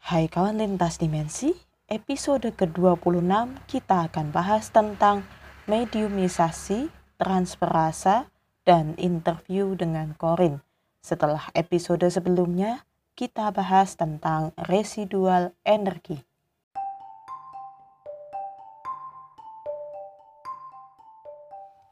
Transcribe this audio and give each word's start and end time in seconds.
Hai 0.00 0.32
kawan 0.32 0.56
lintas 0.56 0.96
dimensi, 0.96 1.52
episode 1.84 2.56
ke-26 2.56 3.20
kita 3.68 4.08
akan 4.08 4.32
bahas 4.32 4.72
tentang 4.72 5.28
mediumisasi, 5.68 6.88
transfer 7.20 7.68
rasa, 7.68 8.32
dan 8.64 8.96
interview 8.96 9.76
dengan 9.76 10.16
Korin. 10.16 10.64
Setelah 11.04 11.52
episode 11.52 12.08
sebelumnya, 12.08 12.88
kita 13.12 13.52
bahas 13.52 13.92
tentang 13.92 14.56
residual 14.56 15.52
energi. 15.68 16.29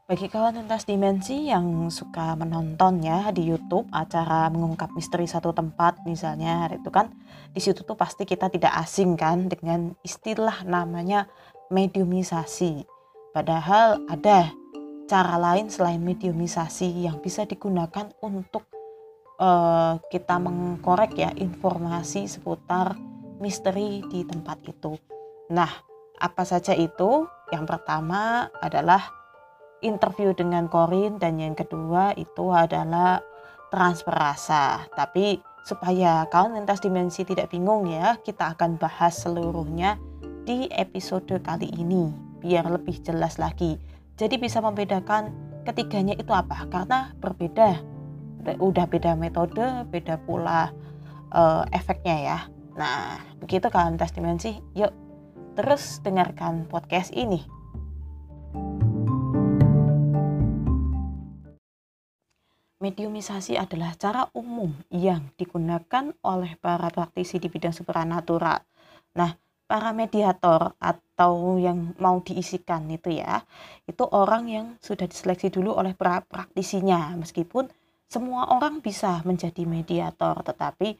Bagi 0.09 0.25
kawan 0.25 0.57
lintas 0.57 0.89
dimensi 0.89 1.53
yang 1.53 1.85
suka 1.93 2.33
menontonnya 2.33 3.29
di 3.29 3.45
YouTube 3.45 3.85
acara 3.93 4.49
mengungkap 4.49 4.89
misteri 4.97 5.29
satu 5.29 5.53
tempat 5.53 6.01
misalnya 6.01 6.65
itu 6.73 6.89
kan 6.89 7.13
di 7.53 7.61
situ 7.61 7.85
tuh 7.85 7.93
pasti 7.93 8.25
kita 8.25 8.49
tidak 8.49 8.73
asing 8.73 9.13
kan 9.13 9.45
dengan 9.45 9.93
istilah 10.01 10.65
namanya 10.65 11.29
mediumisasi. 11.69 12.89
Padahal 13.37 14.01
ada 14.09 14.49
cara 15.05 15.37
lain 15.37 15.69
selain 15.69 16.01
mediumisasi 16.01 17.05
yang 17.05 17.21
bisa 17.21 17.45
digunakan 17.45 18.09
untuk 18.25 18.65
uh, 19.37 20.01
kita 20.09 20.41
mengkorek 20.41 21.21
ya 21.21 21.29
informasi 21.37 22.25
seputar 22.25 22.97
misteri 23.37 24.01
di 24.09 24.25
tempat 24.25 24.57
itu. 24.65 24.97
Nah, 25.53 25.69
apa 26.17 26.41
saja 26.49 26.73
itu? 26.73 27.29
Yang 27.53 27.65
pertama 27.77 28.49
adalah 28.57 29.18
interview 29.81 30.35
dengan 30.35 30.67
Korin 30.67 31.17
dan 31.17 31.39
yang 31.39 31.55
kedua 31.55 32.13
itu 32.15 32.51
adalah 32.51 33.23
transfer 33.71 34.13
rasa. 34.13 34.85
Tapi 34.93 35.39
supaya 35.63 36.25
kawan 36.27 36.57
lintas 36.57 36.81
dimensi 36.81 37.23
tidak 37.23 37.53
bingung 37.53 37.85
ya, 37.87 38.17
kita 38.25 38.57
akan 38.57 38.81
bahas 38.81 39.21
seluruhnya 39.21 40.01
di 40.43 40.65
episode 40.73 41.29
kali 41.45 41.69
ini 41.77 42.09
biar 42.41 42.65
lebih 42.65 42.99
jelas 43.05 43.37
lagi. 43.37 43.77
Jadi 44.17 44.35
bisa 44.41 44.59
membedakan 44.59 45.31
ketiganya 45.63 46.17
itu 46.17 46.31
apa? 46.33 46.65
Karena 46.67 47.13
berbeda. 47.19 47.79
Udah 48.57 48.87
beda 48.87 49.13
metode, 49.19 49.85
beda 49.91 50.17
pula 50.23 50.71
uh, 51.35 51.63
efeknya 51.69 52.17
ya. 52.17 52.39
Nah, 52.79 53.19
begitu 53.37 53.67
kawan 53.67 53.95
lintas 53.95 54.15
dimensi. 54.15 54.57
Yuk, 54.73 54.91
terus 55.59 55.99
dengarkan 56.01 56.65
podcast 56.65 57.11
ini. 57.11 57.43
Mediumisasi 62.79 63.59
adalah 63.59 63.91
cara 63.99 64.31
umum 64.31 64.71
yang 64.87 65.35
digunakan 65.35 66.15
oleh 66.23 66.55
para 66.55 66.87
praktisi 66.87 67.35
di 67.35 67.51
bidang 67.51 67.75
supranatural. 67.75 68.63
Nah, 69.19 69.35
para 69.67 69.91
mediator 69.91 70.79
atau 70.79 71.59
yang 71.59 71.91
mau 71.99 72.23
diisikan 72.23 72.87
itu 72.87 73.19
ya, 73.19 73.43
itu 73.83 74.07
orang 74.07 74.47
yang 74.47 74.65
sudah 74.79 75.11
diseleksi 75.11 75.51
dulu 75.51 75.75
oleh 75.75 75.91
para 75.91 76.23
praktisinya. 76.23 77.19
Meskipun 77.19 77.67
semua 78.07 78.47
orang 78.47 78.79
bisa 78.79 79.19
menjadi 79.27 79.67
mediator, 79.67 80.39
tetapi 80.39 80.95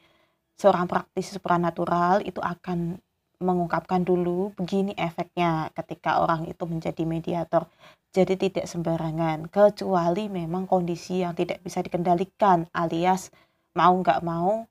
seorang 0.60 0.84
praktisi 0.84 1.40
supranatural 1.40 2.20
itu 2.28 2.44
akan 2.44 3.00
mengungkapkan 3.40 4.04
dulu 4.04 4.52
begini 4.52 4.92
efeknya 5.00 5.72
ketika 5.72 6.20
orang 6.20 6.44
itu 6.44 6.60
menjadi 6.68 7.08
mediator. 7.08 7.64
Jadi 8.10 8.34
tidak 8.34 8.66
sembarangan, 8.66 9.46
kecuali 9.46 10.26
memang 10.26 10.66
kondisi 10.66 11.22
yang 11.22 11.38
tidak 11.38 11.62
bisa 11.62 11.78
dikendalikan 11.78 12.66
alias 12.74 13.30
mau 13.78 13.94
nggak 13.94 14.20
mau 14.26 14.66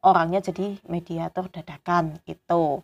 orangnya 0.00 0.40
jadi 0.40 0.80
mediator 0.88 1.52
dadakan 1.52 2.16
itu. 2.24 2.80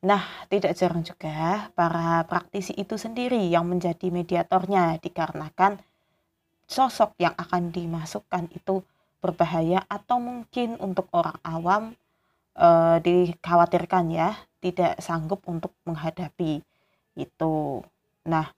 Nah, 0.00 0.24
tidak 0.48 0.74
jarang 0.74 1.04
juga 1.06 1.68
para 1.76 2.24
praktisi 2.26 2.72
itu 2.74 2.96
sendiri 2.98 3.38
yang 3.52 3.68
menjadi 3.68 4.08
mediatornya 4.10 4.98
dikarenakan 4.98 5.78
sosok 6.66 7.14
yang 7.20 7.36
akan 7.36 7.70
dimasukkan 7.70 8.48
itu 8.54 8.82
berbahaya 9.20 9.84
atau 9.86 10.16
mungkin 10.16 10.80
untuk 10.80 11.06
orang 11.12 11.36
awam 11.44 11.82
e, 12.56 12.68
dikhawatirkan 13.04 14.08
ya 14.08 14.32
tidak 14.64 14.96
sanggup 15.04 15.44
untuk 15.44 15.76
menghadapi 15.84 16.64
itu. 17.20 17.84
Nah, 18.24 18.48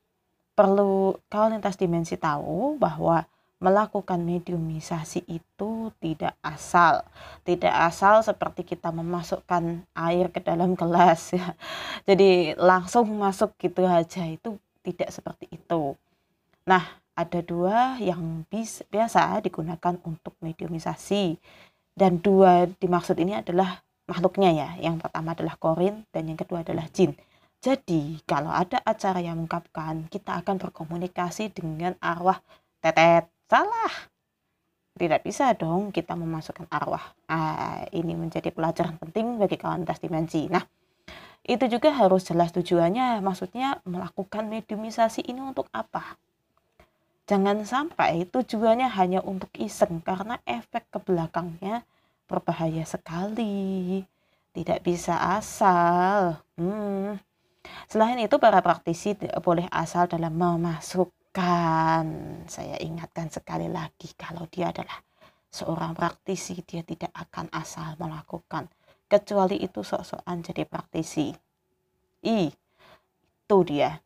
perlu 0.53 1.17
kau 1.33 1.47
lintas 1.49 1.81
dimensi 1.81 2.17
tahu 2.21 2.77
bahwa 2.77 3.25
melakukan 3.63 4.19
mediumisasi 4.19 5.23
itu 5.31 5.95
tidak 6.03 6.35
asal. 6.43 7.07
Tidak 7.47 7.71
asal 7.71 8.27
seperti 8.27 8.67
kita 8.67 8.91
memasukkan 8.91 9.87
air 9.95 10.27
ke 10.35 10.43
dalam 10.43 10.75
gelas 10.75 11.31
ya. 11.31 11.55
Jadi 12.03 12.59
langsung 12.59 13.07
masuk 13.15 13.55
gitu 13.63 13.87
aja 13.87 14.27
itu 14.27 14.59
tidak 14.83 15.15
seperti 15.15 15.47
itu. 15.55 15.95
Nah, 16.67 16.83
ada 17.15 17.39
dua 17.39 18.03
yang 18.03 18.43
biasa 18.91 19.39
digunakan 19.47 19.95
untuk 20.03 20.35
mediumisasi 20.43 21.39
dan 21.95 22.19
dua 22.19 22.67
dimaksud 22.83 23.15
ini 23.23 23.39
adalah 23.39 23.79
makhluknya 24.11 24.51
ya. 24.51 24.69
Yang 24.91 25.07
pertama 25.07 25.39
adalah 25.39 25.55
korin 25.55 26.03
dan 26.11 26.27
yang 26.27 26.39
kedua 26.41 26.67
adalah 26.67 26.91
jin. 26.91 27.15
Jadi 27.63 28.19
kalau 28.27 28.51
ada 28.51 28.83
acara 28.83 29.23
yang 29.23 29.39
mengungkapkan 29.39 30.11
kita 30.11 30.43
akan 30.43 30.59
berkomunikasi 30.59 31.55
dengan 31.55 31.95
arwah 32.03 32.43
tetet. 32.83 33.31
Salah. 33.47 34.11
Tidak 34.99 35.23
bisa 35.23 35.55
dong 35.55 35.95
kita 35.95 36.19
memasukkan 36.19 36.67
arwah. 36.67 37.15
Ah, 37.31 37.87
ini 37.95 38.19
menjadi 38.19 38.51
pelajaran 38.51 38.99
penting 38.99 39.39
bagi 39.39 39.57
kawan 39.63 39.87
lintas 39.87 40.03
dimensi. 40.03 40.51
Nah, 40.51 40.67
itu 41.47 41.65
juga 41.71 41.95
harus 41.95 42.27
jelas 42.27 42.51
tujuannya. 42.51 43.23
Maksudnya 43.23 43.79
melakukan 43.87 44.51
mediumisasi 44.51 45.23
ini 45.31 45.39
untuk 45.39 45.71
apa? 45.71 46.19
Jangan 47.31 47.63
sampai 47.63 48.27
tujuannya 48.27 48.91
hanya 48.91 49.23
untuk 49.23 49.55
iseng 49.55 50.03
karena 50.03 50.43
efek 50.51 50.91
ke 50.91 50.99
belakangnya 50.99 51.87
berbahaya 52.27 52.83
sekali. 52.83 54.03
Tidak 54.51 54.83
bisa 54.83 55.39
asal. 55.39 56.43
Hmm. 56.59 57.23
Selain 57.87 58.19
itu, 58.19 58.37
para 58.41 58.61
praktisi 58.65 59.17
boleh 59.41 59.69
asal 59.73 60.09
dalam 60.09 60.33
memasukkan. 60.37 62.05
Saya 62.49 62.77
ingatkan 62.81 63.29
sekali 63.29 63.69
lagi, 63.69 64.13
kalau 64.17 64.49
dia 64.49 64.73
adalah 64.73 65.01
seorang 65.53 65.93
praktisi, 65.93 66.61
dia 66.65 66.81
tidak 66.81 67.13
akan 67.13 67.53
asal 67.53 67.97
melakukan. 68.01 68.73
Kecuali 69.09 69.61
itu 69.61 69.85
sok-sokan 69.85 70.41
jadi 70.41 70.65
praktisi. 70.65 71.37
I, 72.25 72.49
itu 73.53 73.59
dia. 73.69 74.01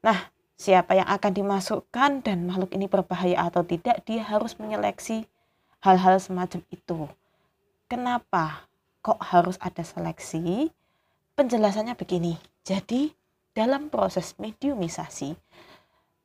Nah, 0.00 0.32
siapa 0.56 0.96
yang 0.96 1.04
akan 1.04 1.32
dimasukkan 1.36 2.24
dan 2.24 2.48
makhluk 2.48 2.72
ini 2.72 2.88
berbahaya 2.88 3.44
atau 3.44 3.60
tidak, 3.60 4.00
dia 4.08 4.24
harus 4.24 4.56
menyeleksi 4.56 5.28
hal-hal 5.84 6.16
semacam 6.16 6.64
itu. 6.72 7.04
Kenapa 7.84 8.64
kok 9.04 9.20
harus 9.20 9.60
ada 9.60 9.84
seleksi? 9.84 10.72
Penjelasannya 11.36 11.92
begini. 11.94 12.40
Jadi, 12.68 13.08
dalam 13.56 13.88
proses 13.88 14.36
mediumisasi, 14.36 15.32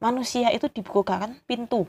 manusia 0.03 0.51
itu 0.51 0.67
dibukakan 0.67 1.39
pintu 1.47 1.87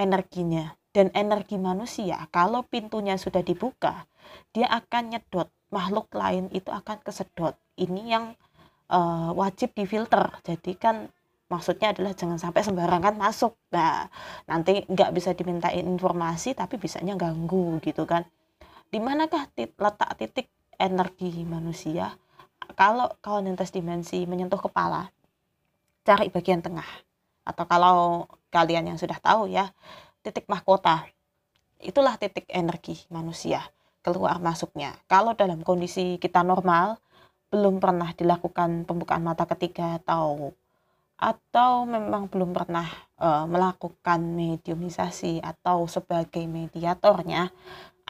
energinya. 0.00 0.72
Dan 0.92 1.08
energi 1.16 1.56
manusia, 1.56 2.28
kalau 2.28 2.64
pintunya 2.68 3.16
sudah 3.16 3.44
dibuka, 3.44 4.08
dia 4.52 4.68
akan 4.68 5.12
nyedot. 5.12 5.48
Makhluk 5.72 6.12
lain 6.12 6.52
itu 6.52 6.68
akan 6.68 7.00
kesedot. 7.00 7.56
Ini 7.80 8.02
yang 8.12 8.24
uh, 8.92 9.32
wajib 9.32 9.72
difilter. 9.72 10.28
Jadi 10.44 10.76
kan 10.76 11.08
maksudnya 11.48 11.96
adalah 11.96 12.12
jangan 12.12 12.36
sampai 12.36 12.60
sembarangan 12.60 13.16
masuk. 13.16 13.56
Nah, 13.72 14.04
nanti 14.44 14.84
nggak 14.84 15.16
bisa 15.16 15.32
dimintain 15.32 15.84
informasi 15.84 16.52
tapi 16.52 16.76
bisanya 16.76 17.16
ganggu 17.16 17.80
gitu 17.80 18.04
kan 18.04 18.28
di 18.92 19.00
manakah 19.00 19.48
tit 19.56 19.72
letak 19.80 20.12
titik 20.20 20.52
energi 20.76 21.48
manusia 21.48 22.12
kalau 22.82 23.14
kawan 23.22 23.46
lintas 23.46 23.70
dimensi 23.70 24.26
menyentuh 24.26 24.58
kepala 24.58 25.14
cari 26.02 26.34
bagian 26.34 26.58
tengah. 26.58 26.86
Atau 27.46 27.62
kalau 27.70 28.26
kalian 28.50 28.90
yang 28.90 28.98
sudah 28.98 29.22
tahu 29.22 29.46
ya 29.46 29.70
titik 30.26 30.50
mahkota. 30.50 31.06
Itulah 31.78 32.18
titik 32.18 32.50
energi 32.50 33.06
manusia 33.06 33.62
keluar 34.02 34.42
masuknya. 34.42 34.98
Kalau 35.06 35.38
dalam 35.38 35.62
kondisi 35.62 36.18
kita 36.18 36.42
normal 36.42 36.98
belum 37.54 37.78
pernah 37.78 38.10
dilakukan 38.18 38.82
pembukaan 38.82 39.22
mata 39.22 39.46
ketiga 39.46 40.02
atau 40.02 40.50
atau 41.22 41.86
memang 41.86 42.26
belum 42.26 42.50
pernah 42.50 42.90
uh, 43.22 43.46
melakukan 43.46 44.18
mediumisasi 44.18 45.38
atau 45.38 45.86
sebagai 45.86 46.42
mediatornya 46.50 47.54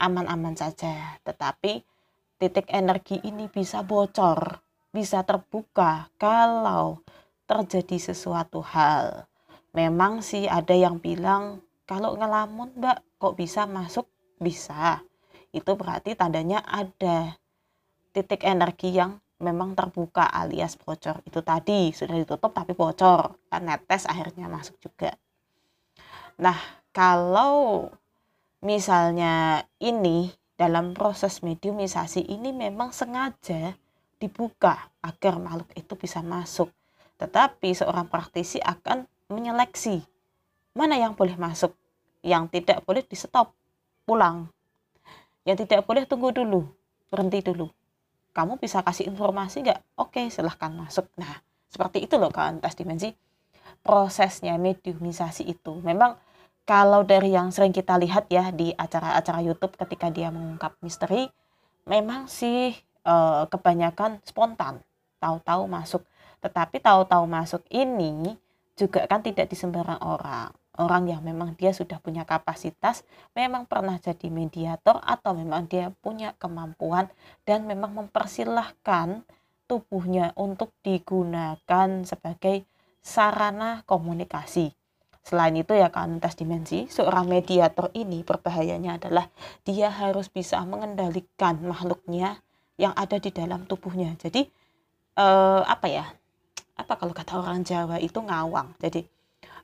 aman-aman 0.01 0.57
saja. 0.57 1.21
Tetapi 1.21 1.92
titik 2.43 2.67
energi 2.75 3.23
ini 3.23 3.47
bisa 3.47 3.87
bocor, 3.87 4.59
bisa 4.91 5.23
terbuka 5.23 6.11
kalau 6.19 6.99
terjadi 7.47 8.11
sesuatu 8.11 8.59
hal. 8.59 9.31
Memang 9.71 10.19
sih 10.19 10.51
ada 10.51 10.75
yang 10.75 10.99
bilang 10.99 11.63
kalau 11.87 12.19
ngelamun 12.19 12.75
mbak 12.75 12.99
kok 13.15 13.39
bisa 13.39 13.63
masuk? 13.63 14.11
Bisa. 14.43 14.99
Itu 15.55 15.79
berarti 15.79 16.19
tandanya 16.19 16.59
ada 16.67 17.39
titik 18.11 18.43
energi 18.43 18.91
yang 18.91 19.23
memang 19.39 19.71
terbuka 19.71 20.27
alias 20.27 20.75
bocor 20.75 21.23
itu 21.23 21.39
tadi 21.39 21.95
sudah 21.95 22.15
ditutup 22.15 22.51
tapi 22.51 22.75
bocor 22.75 23.35
kan 23.51 23.63
netes 23.67 24.07
akhirnya 24.07 24.47
masuk 24.47 24.79
juga 24.79 25.11
nah 26.39 26.55
kalau 26.95 27.91
misalnya 28.63 29.67
ini 29.83 30.31
dalam 30.63 30.95
proses 30.95 31.43
mediumisasi 31.43 32.23
ini 32.31 32.55
memang 32.55 32.95
sengaja 32.95 33.75
dibuka 34.15 34.87
agar 35.03 35.35
makhluk 35.35 35.67
itu 35.75 35.99
bisa 35.99 36.23
masuk. 36.23 36.71
Tetapi 37.19 37.75
seorang 37.75 38.07
praktisi 38.07 38.63
akan 38.63 39.03
menyeleksi 39.27 39.99
mana 40.71 40.95
yang 40.95 41.19
boleh 41.19 41.35
masuk 41.35 41.75
yang 42.23 42.47
tidak 42.47 42.79
boleh 42.87 43.03
di 43.03 43.19
stop 43.19 43.51
pulang. 44.07 44.47
Yang 45.43 45.67
tidak 45.67 45.83
boleh 45.83 46.07
tunggu 46.07 46.31
dulu 46.31 46.63
berhenti 47.11 47.43
dulu. 47.43 47.67
Kamu 48.31 48.55
bisa 48.55 48.79
kasih 48.79 49.11
informasi 49.11 49.67
nggak? 49.67 49.99
Oke 49.99 50.31
silahkan 50.31 50.71
masuk. 50.71 51.11
Nah 51.19 51.43
seperti 51.67 52.07
itu 52.07 52.15
loh 52.15 52.31
kan 52.31 52.63
tes 52.63 52.79
dimensi 52.79 53.11
prosesnya 53.83 54.55
mediumisasi 54.55 55.43
itu. 55.43 55.75
Memang 55.83 56.15
kalau 56.63 57.03
dari 57.03 57.35
yang 57.35 57.51
sering 57.51 57.75
kita 57.75 57.99
lihat 57.99 58.31
ya 58.31 58.49
di 58.49 58.71
acara-acara 58.71 59.43
YouTube 59.43 59.75
ketika 59.75 60.07
dia 60.09 60.31
mengungkap 60.31 60.79
misteri 60.79 61.27
memang 61.83 62.31
sih 62.31 62.71
e, 63.03 63.15
kebanyakan 63.51 64.23
spontan 64.23 64.79
tahu-tahu 65.19 65.67
masuk 65.67 66.03
tetapi 66.39 66.79
tahu-tahu 66.79 67.27
masuk 67.27 67.63
ini 67.71 68.39
juga 68.79 69.03
kan 69.07 69.19
tidak 69.19 69.51
di 69.51 69.55
sembarang 69.59 69.99
orang 69.99 70.51
orang 70.81 71.05
yang 71.05 71.21
memang 71.21 71.53
dia 71.53 71.69
sudah 71.69 72.01
punya 72.01 72.25
kapasitas, 72.25 73.05
memang 73.37 73.69
pernah 73.69 74.01
jadi 74.01 74.29
mediator 74.33 74.97
atau 75.05 75.37
memang 75.37 75.69
dia 75.69 75.93
punya 76.01 76.33
kemampuan 76.41 77.13
dan 77.45 77.69
memang 77.69 77.93
mempersilahkan 77.93 79.21
tubuhnya 79.69 80.33
untuk 80.33 80.73
digunakan 80.81 81.89
sebagai 82.05 82.65
sarana 83.05 83.85
komunikasi. 83.85 84.73
Selain 85.23 85.55
itu 85.55 85.71
ya 85.71 85.87
kan 85.87 86.19
tes 86.19 86.35
dimensi, 86.35 86.85
seorang 86.91 87.31
mediator 87.31 87.89
ini 87.95 88.27
berbahayanya 88.27 88.99
adalah 88.99 89.31
dia 89.63 89.87
harus 89.87 90.27
bisa 90.27 90.59
mengendalikan 90.67 91.63
makhluknya 91.63 92.43
yang 92.75 92.91
ada 92.93 93.17
di 93.17 93.31
dalam 93.31 93.63
tubuhnya. 93.63 94.19
Jadi 94.19 94.43
eh, 95.15 95.61
apa 95.63 95.87
ya? 95.87 96.05
Apa 96.75 96.99
kalau 96.99 97.15
kata 97.15 97.39
orang 97.39 97.63
Jawa 97.63 98.01
itu 98.03 98.19
ngawang. 98.19 98.75
Jadi 98.81 99.05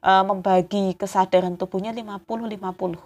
uh, 0.04 0.24
membagi 0.24 0.96
kesadaran 0.96 1.56
tubuhnya 1.60 1.92
50-50. 1.96 2.98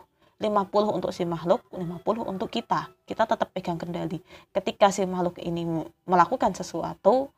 50 0.42 0.98
untuk 0.98 1.12
si 1.16 1.24
makhluk, 1.24 1.64
50 1.72 2.04
untuk 2.28 2.50
kita. 2.52 2.92
Kita 3.08 3.24
tetap 3.24 3.48
pegang 3.56 3.80
kendali. 3.80 4.20
Ketika 4.52 4.92
si 4.92 5.08
makhluk 5.08 5.40
ini 5.40 5.64
melakukan 6.04 6.52
sesuatu, 6.52 7.32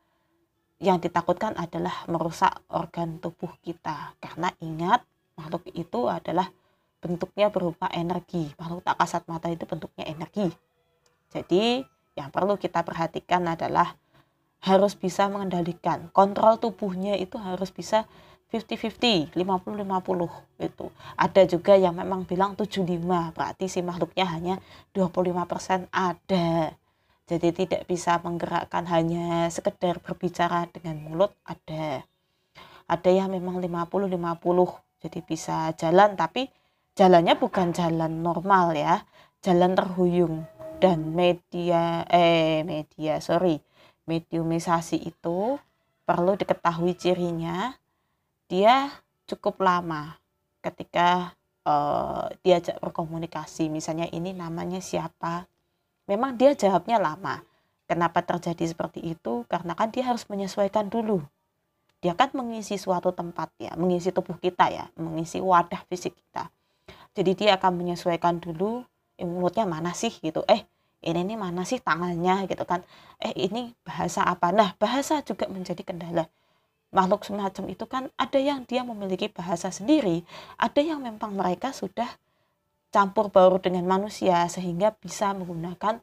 yang 0.79 0.99
ditakutkan 0.99 1.55
adalah 1.55 2.03
merusak 2.11 2.51
organ 2.71 3.17
tubuh 3.23 3.51
kita. 3.63 4.15
Karena 4.19 4.51
ingat, 4.59 5.03
makhluk 5.39 5.67
itu 5.71 6.11
adalah 6.11 6.51
bentuknya 6.99 7.47
berupa 7.53 7.87
energi. 7.93 8.51
Makhluk 8.59 8.83
tak 8.83 8.97
kasat 8.99 9.23
mata 9.29 9.47
itu 9.47 9.63
bentuknya 9.63 10.05
energi. 10.09 10.51
Jadi, 11.31 11.83
yang 12.15 12.31
perlu 12.31 12.55
kita 12.59 12.83
perhatikan 12.83 13.43
adalah 13.47 13.95
harus 14.63 14.97
bisa 14.97 15.29
mengendalikan. 15.29 16.09
Kontrol 16.09 16.57
tubuhnya 16.57 17.15
itu 17.19 17.37
harus 17.37 17.69
bisa 17.69 18.09
50-50, 18.49 19.35
50-50 19.35 20.63
itu. 20.63 20.85
Ada 21.19 21.41
juga 21.49 21.73
yang 21.75 21.97
memang 21.97 22.23
bilang 22.23 22.55
75, 22.55 23.35
berarti 23.35 23.65
si 23.67 23.83
makhluknya 23.83 24.25
hanya 24.25 24.55
25% 24.95 25.91
ada. 25.91 26.71
Jadi 27.25 27.65
tidak 27.65 27.89
bisa 27.89 28.21
menggerakkan 28.21 28.85
hanya 28.85 29.49
sekedar 29.49 29.97
berbicara 29.97 30.69
dengan 30.69 31.01
mulut. 31.01 31.33
Ada. 31.41 32.05
Ada 32.85 33.09
yang 33.09 33.33
memang 33.33 33.57
50-50, 33.57 35.01
jadi 35.01 35.19
bisa 35.25 35.73
jalan. 35.73 36.13
Tapi 36.13 36.45
jalannya 36.93 37.33
bukan 37.33 37.73
jalan 37.73 38.21
normal 38.21 38.77
ya, 38.77 39.01
jalan 39.41 39.73
terhuyung. 39.73 40.45
Dan 40.77 41.17
media 41.17 42.05
eh 42.13 42.61
media 42.61 43.17
sorry. 43.17 43.57
Mediumisasi 44.05 45.01
itu 45.01 45.57
perlu 46.05 46.37
diketahui 46.37 46.93
cirinya. 46.93 47.73
Dia 48.45 48.93
cukup 49.25 49.65
lama 49.65 50.13
ketika 50.61 51.33
uh, 51.65 52.29
diajak 52.45 52.77
berkomunikasi. 52.77 53.65
Misalnya 53.73 54.05
ini 54.13 54.29
namanya 54.29 54.77
siapa 54.77 55.49
memang 56.09 56.37
dia 56.37 56.53
jawabnya 56.53 56.97
lama. 57.01 57.41
Kenapa 57.85 58.25
terjadi 58.25 58.65
seperti 58.65 59.13
itu? 59.13 59.45
Karena 59.45 59.77
kan 59.77 59.93
dia 59.93 60.09
harus 60.09 60.25
menyesuaikan 60.25 60.89
dulu. 60.89 61.21
Dia 62.01 62.17
kan 62.17 62.33
mengisi 62.33 62.77
suatu 62.77 63.13
tempat 63.13 63.49
ya 63.57 63.73
mengisi 63.77 64.09
tubuh 64.13 64.37
kita 64.37 64.69
ya 64.69 64.85
mengisi 64.97 65.41
wadah 65.41 65.85
fisik 65.89 66.13
kita. 66.17 66.49
Jadi 67.17 67.31
dia 67.45 67.57
akan 67.57 67.81
menyesuaikan 67.81 68.41
dulu 68.41 68.85
eh, 69.17 69.25
mulutnya 69.25 69.65
mana 69.65 69.93
sih? 69.93 70.13
gitu. 70.21 70.41
Eh 70.49 70.65
ini 71.05 71.21
nih 71.21 71.37
mana 71.37 71.61
sih 71.61 71.77
tangannya? 71.77 72.49
gitu 72.49 72.65
kan. 72.65 72.81
Eh 73.21 73.33
ini 73.49 73.73
bahasa 73.85 74.25
apa? 74.25 74.49
Nah 74.49 74.73
bahasa 74.77 75.21
juga 75.21 75.45
menjadi 75.49 75.81
kendala. 75.85 76.25
Makhluk 76.93 77.25
semacam 77.27 77.63
itu 77.73 77.85
kan 77.89 78.03
ada 78.15 78.39
yang 78.39 78.63
dia 78.63 78.85
memiliki 78.85 79.27
bahasa 79.27 79.67
sendiri, 79.67 80.23
ada 80.55 80.79
yang 80.79 81.03
memang 81.03 81.35
mereka 81.35 81.75
sudah 81.75 82.07
campur 82.95 83.27
baur 83.27 83.59
dengan 83.59 83.83
manusia 83.83 84.47
sehingga 84.47 84.95
bisa 84.95 85.35
menggunakan 85.35 85.99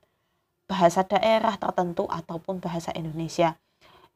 bahasa 0.69 1.09
daerah 1.09 1.56
tertentu 1.56 2.05
ataupun 2.05 2.61
bahasa 2.61 2.93
Indonesia. 2.93 3.56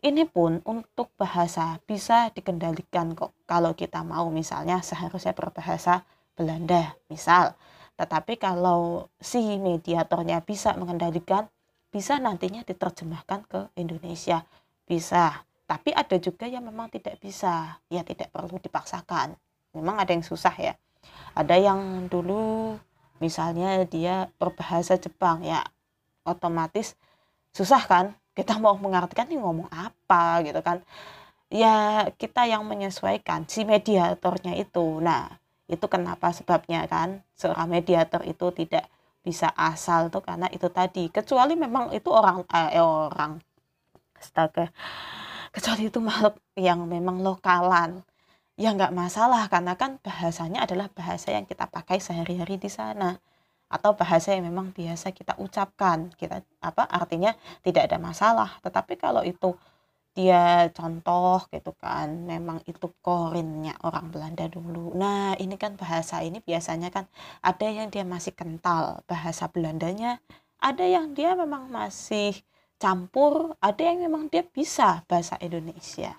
Ini 0.04 0.28
pun 0.28 0.60
untuk 0.68 1.08
bahasa 1.16 1.80
bisa 1.88 2.28
dikendalikan 2.36 3.16
kok 3.16 3.32
kalau 3.48 3.72
kita 3.72 4.04
mau 4.04 4.28
misalnya 4.28 4.84
seharusnya 4.84 5.32
berbahasa 5.32 6.04
Belanda 6.36 6.92
misal. 7.08 7.56
Tetapi 7.96 8.36
kalau 8.36 9.08
si 9.16 9.56
mediatornya 9.56 10.44
bisa 10.44 10.76
mengendalikan 10.76 11.48
bisa 11.88 12.20
nantinya 12.20 12.60
diterjemahkan 12.60 13.40
ke 13.48 13.60
Indonesia. 13.80 14.44
Bisa 14.84 15.48
tapi 15.66 15.90
ada 15.90 16.16
juga 16.22 16.46
yang 16.46 16.62
memang 16.62 16.92
tidak 16.92 17.18
bisa 17.18 17.82
ya 17.90 18.06
tidak 18.06 18.30
perlu 18.30 18.62
dipaksakan 18.62 19.34
memang 19.74 19.98
ada 19.98 20.14
yang 20.14 20.22
susah 20.22 20.54
ya 20.54 20.78
ada 21.36 21.56
yang 21.60 22.08
dulu 22.08 22.74
misalnya 23.20 23.84
dia 23.84 24.32
berbahasa 24.40 24.96
Jepang 24.96 25.44
ya 25.44 25.60
otomatis 26.24 26.96
susah 27.52 27.84
kan? 27.84 28.16
Kita 28.36 28.56
mau 28.56 28.76
mengartikan 28.76 29.28
ini 29.28 29.40
ngomong 29.40 29.68
apa 29.68 30.40
gitu 30.44 30.60
kan? 30.64 30.80
Ya 31.52 32.08
kita 32.16 32.48
yang 32.48 32.64
menyesuaikan 32.64 33.44
si 33.48 33.68
mediatornya 33.68 34.56
itu. 34.56 35.00
Nah 35.04 35.36
itu 35.68 35.84
kenapa 35.92 36.32
sebabnya 36.32 36.88
kan? 36.88 37.20
Seorang 37.36 37.68
mediator 37.68 38.24
itu 38.24 38.48
tidak 38.56 38.88
bisa 39.20 39.52
asal 39.56 40.08
tuh 40.08 40.24
karena 40.24 40.48
itu 40.52 40.72
tadi. 40.72 41.12
Kecuali 41.12 41.52
memang 41.52 41.92
itu 41.92 42.08
orang 42.08 42.48
eh, 42.48 42.80
orang 42.80 43.40
astaga. 44.16 44.72
Kecuali 45.52 45.88
itu 45.88 46.00
makhluk 46.00 46.40
yang 46.56 46.84
memang 46.84 47.20
lokalan 47.24 48.04
ya 48.56 48.72
nggak 48.72 48.92
masalah 48.96 49.52
karena 49.52 49.76
kan 49.76 50.00
bahasanya 50.00 50.64
adalah 50.64 50.88
bahasa 50.88 51.28
yang 51.28 51.44
kita 51.44 51.68
pakai 51.68 52.00
sehari-hari 52.00 52.56
di 52.56 52.72
sana. 52.72 53.20
Atau 53.68 53.98
bahasa 53.98 54.32
yang 54.32 54.48
memang 54.48 54.72
biasa 54.72 55.12
kita 55.12 55.36
ucapkan. 55.42 56.08
Kita 56.16 56.40
apa 56.64 56.88
artinya 56.88 57.36
tidak 57.60 57.92
ada 57.92 57.98
masalah. 58.00 58.50
Tetapi 58.64 58.94
kalau 58.96 59.22
itu 59.26 59.52
dia 60.16 60.72
contoh 60.72 61.44
gitu 61.52 61.76
kan 61.76 62.08
memang 62.24 62.64
itu 62.64 62.88
korinnya 63.04 63.76
orang 63.84 64.08
Belanda 64.08 64.48
dulu. 64.48 64.96
Nah 64.96 65.36
ini 65.36 65.60
kan 65.60 65.76
bahasa 65.76 66.24
ini 66.24 66.40
biasanya 66.40 66.88
kan 66.88 67.04
ada 67.44 67.66
yang 67.68 67.92
dia 67.92 68.04
masih 68.08 68.32
kental 68.32 69.04
bahasa 69.04 69.52
Belandanya. 69.52 70.24
Ada 70.56 70.88
yang 70.88 71.12
dia 71.12 71.36
memang 71.36 71.68
masih 71.68 72.32
campur 72.80 73.56
ada 73.60 73.82
yang 73.84 74.00
memang 74.08 74.32
dia 74.32 74.40
bisa 74.46 75.04
bahasa 75.04 75.36
Indonesia. 75.44 76.16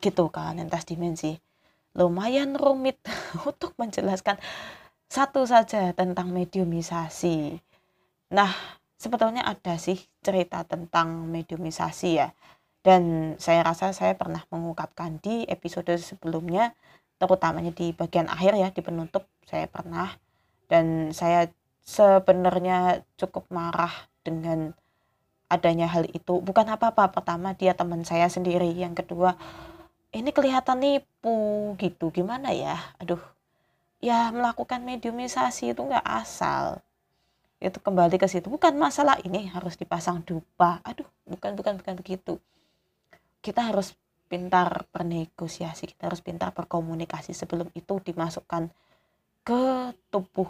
Gitu 0.00 0.24
kan 0.32 0.56
lintas 0.56 0.88
dimensi 0.88 1.36
lumayan 1.94 2.54
rumit 2.54 2.98
untuk 3.48 3.74
menjelaskan 3.76 4.38
satu 5.10 5.42
saja 5.42 5.90
tentang 5.90 6.30
mediumisasi. 6.30 7.58
Nah 8.30 8.52
sebetulnya 8.94 9.42
ada 9.42 9.74
sih 9.80 9.98
cerita 10.22 10.62
tentang 10.62 11.26
mediumisasi 11.26 12.10
ya. 12.14 12.30
Dan 12.80 13.34
saya 13.36 13.60
rasa 13.60 13.92
saya 13.92 14.16
pernah 14.16 14.40
mengungkapkan 14.48 15.20
di 15.20 15.44
episode 15.50 15.92
sebelumnya 16.00 16.72
terutamanya 17.20 17.76
di 17.76 17.92
bagian 17.92 18.24
akhir 18.30 18.56
ya 18.56 18.68
di 18.72 18.80
penutup 18.80 19.28
saya 19.44 19.68
pernah. 19.68 20.14
Dan 20.70 21.10
saya 21.10 21.50
sebenarnya 21.84 23.02
cukup 23.18 23.50
marah 23.50 23.90
dengan 24.22 24.72
adanya 25.50 25.90
hal 25.90 26.06
itu. 26.14 26.38
Bukan 26.38 26.70
apa-apa 26.70 27.10
pertama 27.10 27.52
dia 27.58 27.74
teman 27.74 28.06
saya 28.06 28.30
sendiri 28.30 28.70
yang 28.70 28.94
kedua 28.94 29.34
ini 30.10 30.30
kelihatan 30.34 30.82
nipu 30.82 31.74
gitu 31.78 32.10
gimana 32.10 32.50
ya? 32.50 32.78
Aduh 32.98 33.20
ya 34.02 34.32
melakukan 34.34 34.82
mediumisasi 34.82 35.72
itu 35.76 35.80
nggak 35.80 36.06
asal. 36.06 36.82
Itu 37.60 37.78
kembali 37.78 38.16
ke 38.16 38.26
situ. 38.26 38.48
Bukan 38.48 38.74
masalah 38.80 39.20
ini 39.22 39.46
harus 39.52 39.76
dipasang 39.76 40.24
dupa. 40.26 40.80
Aduh 40.82 41.06
bukan 41.28 41.54
bukan 41.54 41.74
bukan 41.78 41.94
begitu. 42.00 42.40
Kita 43.40 43.70
harus 43.70 43.94
pintar 44.30 44.86
bernegosiasi 44.94 45.90
kita 45.90 46.06
harus 46.06 46.22
pintar 46.22 46.54
berkomunikasi 46.54 47.34
sebelum 47.34 47.66
itu 47.74 47.98
dimasukkan 47.98 48.70
ke 49.42 49.90
tubuh 50.10 50.46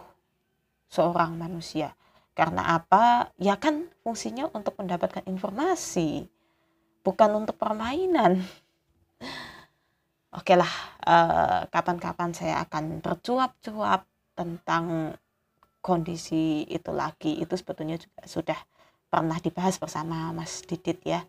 seorang 0.92 1.36
manusia. 1.36 1.96
Karena 2.36 2.76
apa? 2.76 3.32
Ya 3.40 3.56
kan 3.56 3.88
fungsinya 4.04 4.48
untuk 4.52 4.76
mendapatkan 4.76 5.24
informasi 5.28 6.28
bukan 7.00 7.44
untuk 7.44 7.56
permainan 7.56 8.44
oke 10.34 10.54
lah 10.54 10.72
uh, 11.06 11.60
kapan-kapan 11.70 12.30
saya 12.34 12.62
akan 12.64 13.02
bercuap-cuap 13.02 14.06
tentang 14.34 15.14
kondisi 15.80 16.64
itu 16.68 16.92
lagi 16.92 17.40
itu 17.40 17.54
sebetulnya 17.56 17.96
juga 17.96 18.20
sudah 18.28 18.58
pernah 19.10 19.36
dibahas 19.42 19.80
bersama 19.80 20.30
Mas 20.30 20.62
Didit 20.62 21.02
ya 21.02 21.26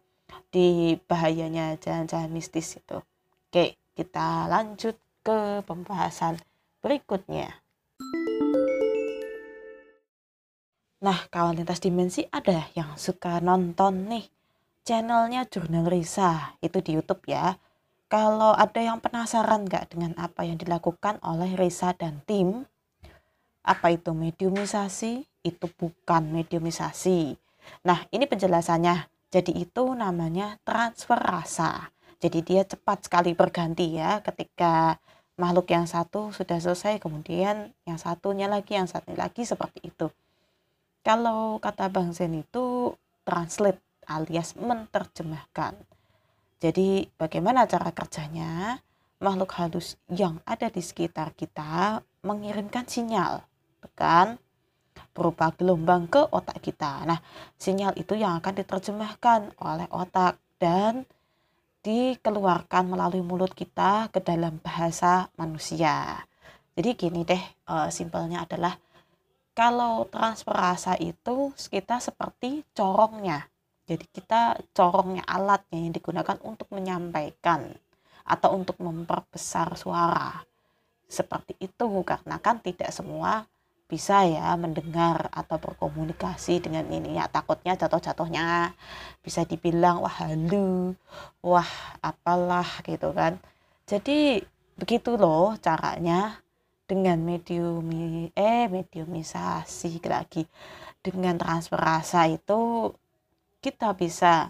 di 0.51 0.96
bahayanya 1.08 1.75
jalan-jalan 1.79 2.31
mistis 2.31 2.79
itu. 2.79 3.00
Oke, 3.51 3.75
kita 3.96 4.48
lanjut 4.48 4.96
ke 5.24 5.63
pembahasan 5.67 6.39
berikutnya. 6.79 7.51
Nah, 11.01 11.17
kawan 11.34 11.58
lintas 11.58 11.81
dimensi 11.81 12.29
ada 12.29 12.70
yang 12.77 12.93
suka 12.93 13.41
nonton 13.41 14.05
nih 14.05 14.29
channelnya 14.86 15.50
Jurnal 15.50 15.89
Risa 15.89 16.58
itu 16.62 16.77
di 16.86 16.93
YouTube 16.98 17.25
ya. 17.25 17.58
Kalau 18.12 18.51
ada 18.51 18.84
yang 18.84 19.00
penasaran 19.00 19.63
nggak 19.63 19.96
dengan 19.96 20.12
apa 20.20 20.44
yang 20.44 20.60
dilakukan 20.60 21.24
oleh 21.24 21.56
Risa 21.56 21.96
dan 21.96 22.20
tim, 22.27 22.68
apa 23.63 23.96
itu 23.96 24.12
mediumisasi? 24.12 25.24
Itu 25.48 25.72
bukan 25.72 26.27
mediumisasi. 26.27 27.39
Nah, 27.88 28.03
ini 28.12 28.27
penjelasannya. 28.27 29.08
Jadi 29.32 29.63
itu 29.63 29.96
namanya 29.96 30.60
transfer 30.68 31.15
rasa. 31.15 31.88
Jadi 32.20 32.44
dia 32.44 32.68
cepat 32.68 33.08
sekali 33.08 33.32
berganti 33.32 33.96
ya 33.96 34.20
ketika 34.20 35.00
makhluk 35.39 35.72
yang 35.72 35.88
satu 35.88 36.36
sudah 36.36 36.60
selesai 36.60 37.00
kemudian 37.00 37.72
yang 37.88 37.98
satunya 37.98 38.51
lagi 38.51 38.75
yang 38.75 38.91
satu 38.91 39.15
lagi 39.15 39.48
seperti 39.48 39.88
itu. 39.88 40.12
Kalau 41.01 41.58
kata 41.63 41.88
Bang 41.88 42.12
Zen 42.12 42.44
itu 42.44 42.94
translate 43.24 43.80
alias 44.06 44.53
menerjemahkan. 44.60 45.90
Jadi 46.62 47.10
bagaimana 47.18 47.65
cara 47.65 47.89
kerjanya? 47.89 48.77
Makhluk 49.18 49.53
halus 49.58 49.98
yang 50.10 50.38
ada 50.46 50.70
di 50.70 50.82
sekitar 50.82 51.34
kita 51.34 52.01
mengirimkan 52.22 52.86
sinyal 52.86 53.41
tekan 53.82 54.38
berupa 55.18 55.50
gelombang 55.58 56.06
ke 56.06 56.22
otak 56.30 56.62
kita. 56.62 57.01
Nah, 57.06 57.18
sinyal 57.58 57.98
itu 57.98 58.13
yang 58.13 58.38
akan 58.38 58.53
diterjemahkan 58.62 59.58
oleh 59.58 59.88
otak 59.89 60.38
dan 60.62 61.10
dikeluarkan 61.82 62.94
melalui 62.94 63.25
mulut 63.25 63.58
kita 63.58 64.13
ke 64.13 64.22
dalam 64.22 64.62
bahasa 64.62 65.34
manusia. 65.34 66.22
Jadi 66.77 66.89
gini 66.94 67.25
deh, 67.25 67.41
e, 67.41 67.75
simpelnya 67.89 68.46
adalah 68.46 68.77
kalau 69.58 70.06
transfer 70.08 70.53
rasa 70.53 70.94
itu 71.01 71.51
kita 71.58 71.98
seperti 71.98 72.63
corongnya. 72.77 73.50
Jadi 73.89 74.05
kita 74.09 74.57
corongnya 74.71 75.25
alatnya 75.25 75.79
yang 75.81 75.93
digunakan 75.93 76.38
untuk 76.45 76.69
menyampaikan 76.71 77.73
atau 78.25 78.55
untuk 78.55 78.77
memperbesar 78.79 79.73
suara. 79.75 80.41
Seperti 81.11 81.59
itu 81.59 81.88
karena 82.07 82.39
kan 82.39 82.63
tidak 82.63 82.93
semua 82.95 83.43
bisa 83.91 84.23
ya 84.23 84.55
mendengar 84.55 85.27
atau 85.35 85.59
berkomunikasi 85.59 86.63
dengan 86.63 86.88
ini 86.88 87.19
ya. 87.19 87.27
Takutnya 87.27 87.75
jatuh-jatuhnya 87.75 88.71
bisa 89.19 89.43
dibilang 89.43 90.00
wah 90.00 90.15
halu 90.23 90.95
wah 91.43 91.67
apalah 92.00 92.79
gitu 92.88 93.11
kan. 93.11 93.35
Jadi 93.83 94.39
begitu 94.79 95.19
loh 95.19 95.59
caranya 95.59 96.39
dengan 96.88 97.19
medium 97.19 97.91
eh 98.31 98.71
mediumisasi 98.71 100.00
lagi. 100.07 100.47
Dengan 101.03 101.35
transfer 101.35 101.81
rasa 101.81 102.31
itu 102.31 102.93
kita 103.62 103.94
bisa 103.94 104.50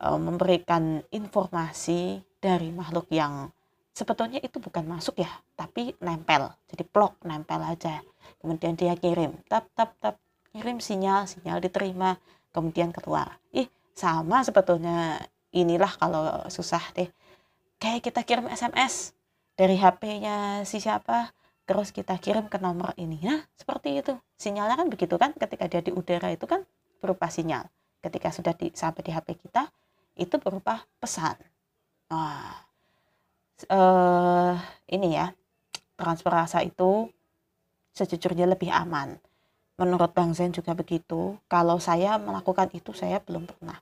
uh, 0.00 0.16
memberikan 0.16 1.04
informasi 1.12 2.24
dari 2.40 2.72
makhluk 2.72 3.12
yang 3.12 3.52
sebetulnya 3.92 4.40
itu 4.40 4.56
bukan 4.56 4.88
masuk 4.88 5.20
ya 5.20 5.28
tapi 5.54 5.92
nempel. 6.00 6.48
Jadi 6.72 6.82
plok 6.88 7.20
nempel 7.28 7.60
aja. 7.60 8.00
Kemudian 8.40 8.74
dia 8.74 8.96
kirim 8.96 9.36
tap 9.46 9.68
tap 9.76 9.92
tap. 10.00 10.16
Kirim 10.50 10.82
sinyal 10.82 11.28
sinyal 11.28 11.60
diterima 11.60 12.16
kemudian 12.50 12.90
keluar. 12.90 13.38
Ih 13.54 13.68
sama 13.92 14.40
sebetulnya 14.42 15.20
inilah 15.52 15.92
kalau 16.00 16.48
susah 16.48 16.82
deh. 16.96 17.12
Kayak 17.76 18.10
kita 18.10 18.20
kirim 18.24 18.48
SMS 18.48 19.12
dari 19.54 19.76
HP-nya 19.76 20.64
si 20.64 20.80
siapa 20.80 21.36
terus 21.68 21.94
kita 21.94 22.18
kirim 22.18 22.50
ke 22.50 22.58
nomor 22.58 22.96
ini 22.96 23.20
nah 23.20 23.44
seperti 23.54 24.00
itu. 24.00 24.16
Sinyalnya 24.40 24.80
kan 24.80 24.88
begitu 24.88 25.14
kan 25.20 25.36
ketika 25.36 25.68
dia 25.68 25.84
di 25.84 25.92
udara 25.92 26.32
itu 26.32 26.48
kan 26.48 26.64
berupa 27.04 27.28
sinyal 27.28 27.68
ketika 28.00 28.32
sudah 28.32 28.52
di, 28.56 28.72
sampai 28.72 29.00
di 29.04 29.12
HP 29.12 29.36
kita 29.36 29.68
itu 30.16 30.36
berupa 30.40 30.84
pesan 30.98 31.36
nah 32.10 32.66
uh, 33.68 34.56
ini 34.90 35.14
ya 35.14 35.30
transfer 36.00 36.32
rasa 36.32 36.64
itu 36.64 37.12
sejujurnya 37.92 38.48
lebih 38.48 38.72
aman. 38.72 39.20
Menurut 39.76 40.12
Bang 40.16 40.32
Zen 40.32 40.52
juga 40.52 40.72
begitu. 40.72 41.36
Kalau 41.48 41.76
saya 41.76 42.16
melakukan 42.16 42.72
itu 42.72 42.96
saya 42.96 43.20
belum 43.20 43.48
pernah. 43.48 43.76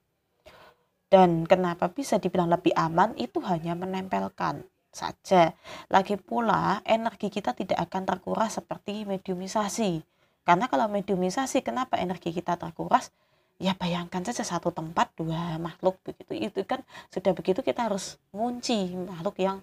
Dan 1.08 1.46
kenapa 1.48 1.88
bisa 1.88 2.20
dibilang 2.20 2.50
lebih 2.52 2.74
aman 2.76 3.16
itu 3.16 3.40
hanya 3.46 3.78
menempelkan 3.78 4.66
saja. 4.92 5.56
Lagi 5.88 6.18
pula 6.20 6.84
energi 6.84 7.32
kita 7.32 7.54
tidak 7.56 7.78
akan 7.88 8.02
terkuras 8.04 8.60
seperti 8.60 9.08
mediumisasi. 9.08 10.04
Karena 10.44 10.68
kalau 10.68 10.86
mediumisasi 10.90 11.64
kenapa 11.64 11.96
energi 11.96 12.34
kita 12.34 12.60
terkuras? 12.60 13.10
Ya 13.58 13.74
bayangkan 13.74 14.22
saja 14.22 14.46
satu 14.46 14.70
tempat 14.70 15.10
dua 15.18 15.58
makhluk 15.58 15.98
begitu. 16.06 16.32
Itu 16.38 16.62
kan 16.62 16.80
sudah 17.10 17.34
begitu 17.34 17.60
kita 17.66 17.90
harus 17.90 18.18
ngunci 18.30 18.94
makhluk 19.10 19.36
yang 19.42 19.58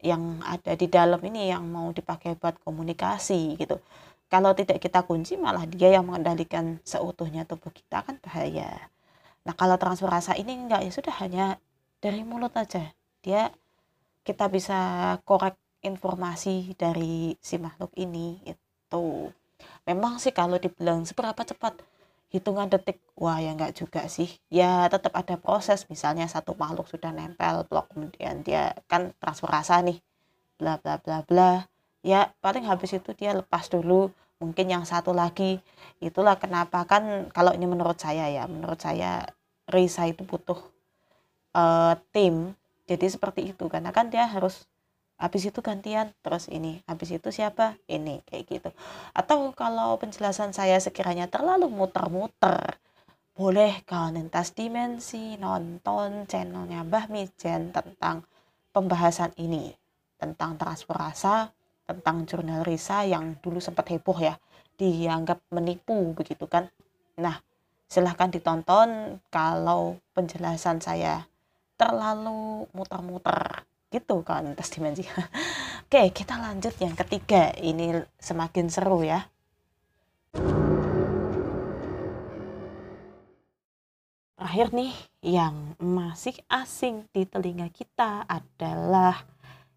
yang 0.00 0.40
ada 0.40 0.72
di 0.72 0.88
dalam 0.88 1.20
ini 1.20 1.52
yang 1.52 1.64
mau 1.68 1.92
dipakai 1.92 2.32
buat 2.40 2.56
komunikasi 2.64 3.60
gitu. 3.60 3.76
Kalau 4.32 4.56
tidak 4.56 4.80
kita 4.80 5.04
kunci 5.04 5.36
malah 5.36 5.68
dia 5.68 5.92
yang 5.92 6.08
mengendalikan 6.08 6.80
seutuhnya 6.86 7.44
tubuh 7.44 7.68
kita 7.74 8.00
kan 8.06 8.16
bahaya. 8.24 8.88
Nah 9.44 9.52
kalau 9.52 9.76
transfer 9.76 10.08
rasa 10.08 10.32
ini 10.40 10.56
enggak 10.56 10.86
ya 10.88 10.92
sudah 10.92 11.14
hanya 11.20 11.46
dari 12.00 12.24
mulut 12.24 12.56
aja. 12.56 12.88
Dia 13.20 13.52
kita 14.24 14.48
bisa 14.48 14.78
korek 15.28 15.56
informasi 15.84 16.72
dari 16.76 17.36
si 17.40 17.60
makhluk 17.60 17.92
ini 18.00 18.40
itu. 18.48 19.28
Memang 19.84 20.16
sih 20.16 20.32
kalau 20.32 20.56
dibilang 20.56 21.04
seberapa 21.04 21.40
cepat 21.44 21.76
hitungan 22.30 22.70
detik 22.70 23.02
wah 23.18 23.42
ya 23.42 23.50
enggak 23.54 23.74
juga 23.74 24.06
sih. 24.06 24.30
Ya 24.48 24.86
tetap 24.86 25.12
ada 25.18 25.34
proses. 25.36 25.86
Misalnya 25.90 26.26
satu 26.30 26.54
makhluk 26.54 26.86
sudah 26.86 27.10
nempel 27.10 27.66
blok 27.66 27.90
kemudian 27.92 28.46
dia 28.46 28.72
kan 28.86 29.10
transfer 29.18 29.50
rasa 29.50 29.82
nih 29.82 29.98
bla 30.56 30.78
bla 30.78 30.96
bla 31.02 31.26
bla. 31.26 31.52
Ya 32.00 32.32
paling 32.40 32.64
habis 32.70 32.96
itu 32.96 33.10
dia 33.18 33.34
lepas 33.36 33.68
dulu 33.68 34.14
mungkin 34.40 34.66
yang 34.70 34.86
satu 34.86 35.10
lagi. 35.12 35.60
Itulah 36.00 36.38
kenapa 36.40 36.86
kan 36.86 37.28
kalau 37.34 37.52
ini 37.52 37.66
menurut 37.68 37.98
saya 37.98 38.30
ya 38.30 38.46
menurut 38.46 38.78
saya 38.80 39.26
Risa 39.70 40.06
itu 40.06 40.22
butuh 40.24 40.58
uh, 41.54 41.94
tim. 42.14 42.54
Jadi 42.86 43.06
seperti 43.06 43.54
itu 43.54 43.70
karena 43.70 43.94
kan 43.94 44.10
dia 44.10 44.26
harus 44.26 44.66
habis 45.20 45.44
itu 45.44 45.60
gantian 45.60 46.16
terus 46.24 46.48
ini. 46.48 46.80
Habis 46.88 47.20
itu 47.20 47.28
siapa? 47.28 47.76
Ini 47.84 48.24
kayak 48.24 48.44
gitu. 48.48 48.70
Atau 49.12 49.52
kalau 49.52 50.00
penjelasan 50.00 50.56
saya 50.56 50.80
sekiranya 50.80 51.28
terlalu 51.28 51.68
muter-muter 51.68 52.80
boleh 53.36 53.84
kalian 53.88 54.26
lintas 54.28 54.52
dimensi 54.52 55.36
nonton 55.40 56.28
channelnya 56.28 56.84
Mbah 56.84 57.12
Mijen 57.12 57.72
tentang 57.72 58.24
pembahasan 58.72 59.36
ini. 59.36 59.76
Tentang 60.16 60.56
transfer 60.56 60.96
rasa 60.96 61.52
tentang 61.84 62.22
jurnal 62.28 62.62
Risa 62.62 63.02
yang 63.04 63.36
dulu 63.40 63.58
sempat 63.58 63.88
heboh 63.90 64.16
ya 64.20 64.36
dianggap 64.76 65.40
menipu 65.52 66.16
begitu 66.16 66.48
kan? 66.48 66.68
Nah 67.20 67.40
silahkan 67.90 68.30
ditonton 68.30 69.18
kalau 69.28 69.98
penjelasan 70.14 70.78
saya 70.78 71.26
terlalu 71.80 72.68
muter-muter 72.76 73.69
gitu 73.90 74.22
kan 74.22 74.46
lintas 74.46 74.70
dimensi. 74.70 75.04
Oke 75.86 76.14
kita 76.14 76.38
lanjut. 76.38 76.74
Yang 76.78 77.04
ketiga 77.04 77.50
ini 77.58 78.00
semakin 78.16 78.66
seru 78.70 79.02
ya. 79.02 79.26
Terakhir 84.40 84.72
nih 84.72 84.94
yang 85.20 85.76
masih 85.76 86.34
asing 86.48 87.04
di 87.12 87.28
telinga 87.28 87.68
kita 87.68 88.24
adalah 88.24 89.28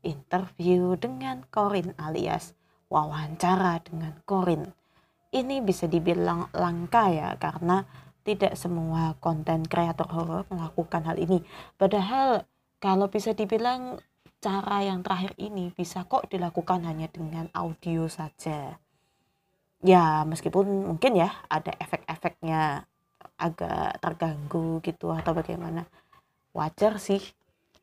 interview 0.01 0.95
dengan 0.95 1.43
Korin 1.51 1.91
alias 1.99 2.55
wawancara 2.87 3.83
dengan 3.83 4.15
Korin 4.23 4.71
ini 5.33 5.59
bisa 5.65 5.89
dibilang 5.89 6.47
langka 6.53 7.09
ya 7.09 7.33
karena 7.41 7.83
tidak 8.23 8.55
semua 8.55 9.17
konten 9.19 9.67
kreator 9.67 10.07
horor 10.07 10.47
melakukan 10.47 11.03
hal 11.03 11.17
ini. 11.19 11.43
Padahal 11.75 12.47
kalau 12.83 13.07
bisa 13.07 13.31
dibilang 13.31 13.95
cara 14.43 14.83
yang 14.83 14.99
terakhir 14.99 15.31
ini 15.39 15.71
bisa 15.71 16.03
kok 16.03 16.27
dilakukan 16.27 16.83
hanya 16.83 17.07
dengan 17.07 17.47
audio 17.55 18.11
saja. 18.11 18.75
Ya, 19.79 20.27
meskipun 20.27 20.91
mungkin 20.91 21.15
ya 21.15 21.31
ada 21.47 21.71
efek-efeknya 21.79 22.83
agak 23.39 24.03
terganggu 24.03 24.83
gitu 24.83 25.15
atau 25.15 25.31
bagaimana. 25.31 25.87
Wajar 26.51 26.99
sih. 26.99 27.23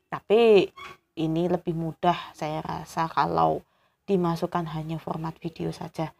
Tapi 0.05 0.69
ini 1.17 1.49
lebih 1.49 1.73
mudah 1.73 2.37
saya 2.37 2.61
rasa 2.61 3.09
kalau 3.09 3.65
dimasukkan 4.05 4.69
hanya 4.77 5.01
format 5.01 5.33
video 5.41 5.73
saja. 5.73 6.13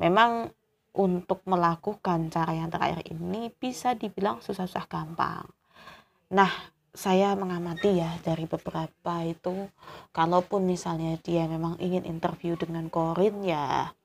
Memang 0.00 0.48
untuk 0.96 1.44
melakukan 1.44 2.32
cara 2.32 2.56
yang 2.56 2.72
terakhir 2.72 3.04
ini 3.12 3.52
bisa 3.52 3.92
dibilang 3.92 4.40
susah-susah 4.40 4.88
gampang. 4.88 5.44
Nah, 6.32 6.52
saya 6.92 7.32
mengamati 7.32 7.96
ya 7.96 8.20
dari 8.20 8.44
beberapa 8.44 9.24
itu, 9.24 9.68
kalaupun 10.12 10.68
misalnya 10.68 11.16
dia 11.24 11.48
memang 11.48 11.80
ingin 11.80 12.04
interview 12.04 12.52
dengan 12.60 12.92
Korin 12.92 13.40
ya, 13.40 13.96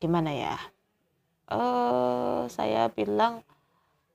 gimana 0.00 0.32
ya? 0.32 0.56
Eh, 1.52 2.42
saya 2.48 2.88
bilang 2.88 3.44